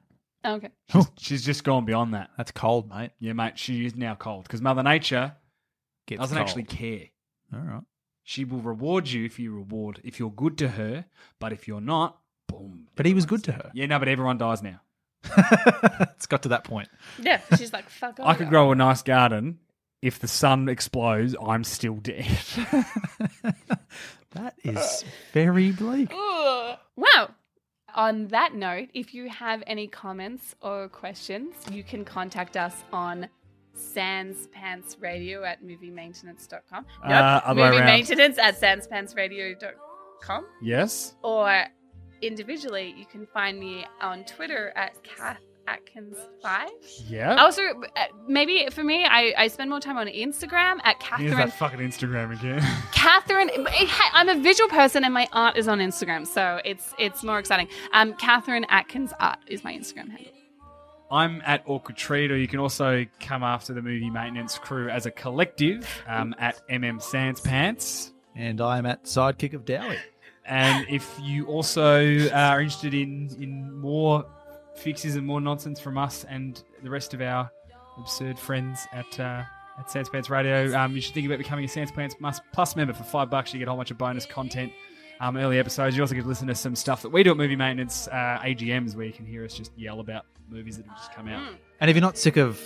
[0.43, 0.69] Okay.
[1.17, 2.31] She's just gone beyond that.
[2.37, 3.11] that's cold, mate.
[3.19, 3.59] Yeah, mate.
[3.59, 5.35] She is now cold because Mother Nature
[6.07, 6.47] Gets doesn't cold.
[6.47, 7.07] actually care.
[7.53, 7.83] All right.
[8.23, 11.05] She will reward you if you reward if you're good to her,
[11.39, 12.17] but if you're not,
[12.47, 12.87] boom.
[12.95, 13.71] But he was good to her.
[13.73, 14.79] Yeah, no, but everyone dies now.
[15.37, 16.89] it's got to that point.
[17.19, 18.27] Yeah, she's like, fuck off.
[18.27, 19.59] I could grow a nice garden.
[20.01, 22.25] If the sun explodes, I'm still dead.
[24.31, 26.09] That is very bleak.
[26.95, 27.29] Wow.
[27.95, 33.27] On that note, if you have any comments or questions, you can contact us on
[33.77, 36.85] sanspantsradio at moviemaintenance.com.
[37.03, 37.85] Nope, Uh, other way movie around.
[37.87, 40.45] maintenance at sanspantsradio.com.
[40.61, 41.15] Yes.
[41.23, 41.65] Or
[42.21, 46.69] individually, you can find me on Twitter at Kath Atkins5.
[47.09, 47.35] Yeah.
[47.35, 51.35] Also, uh, maybe for me, I, I spend more time on Instagram at Here's Catherine.
[51.37, 52.59] that fucking Instagram again.
[52.91, 57.23] Catherine, ha- I'm a visual person and my art is on Instagram, so it's it's
[57.23, 57.67] more exciting.
[57.93, 60.31] Um, Catherine Atkins Art is my Instagram handle.
[61.09, 65.05] I'm at Awkward Treat, or you can also come after the movie maintenance crew as
[65.05, 68.13] a collective um, at MM Sans Pants.
[68.33, 69.97] And I'm at Sidekick of Dowie.
[70.45, 71.99] And if you also
[72.29, 74.25] are interested in in more
[74.75, 77.51] fixes and more nonsense from us and the rest of our
[77.97, 79.43] absurd friends at uh,
[79.79, 82.75] at Sans Pants Radio, um, you should think about becoming a Sans Pants Plus- Plus
[82.75, 83.53] member for five bucks.
[83.53, 84.71] You get a whole bunch of bonus content,
[85.19, 85.95] um, early episodes.
[85.95, 88.39] You also get to listen to some stuff that we do at Movie Maintenance uh,
[88.43, 91.41] AGMs, where you can hear us just yell about movies that have just come out.
[91.79, 92.61] And if you're not sick of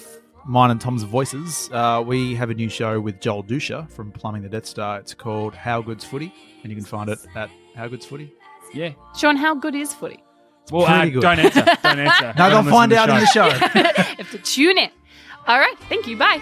[0.46, 4.42] mine and Tom's voices, uh, we have a new show with Joel Dusha from Plumbing
[4.42, 5.00] the Death Star.
[5.00, 6.34] It's called How Good's Footy,
[6.64, 8.34] and you can find it at How Good's Footy.
[8.74, 8.90] Yeah.
[9.16, 10.22] Sean, how good is footy?
[10.72, 11.22] Well, uh, good.
[11.22, 11.64] don't answer.
[11.84, 12.34] Don't answer.
[12.38, 13.50] No, Let they'll find out to in the show.
[13.50, 14.90] have to tune in.
[15.48, 16.18] All right, thank you.
[16.18, 16.42] Bye.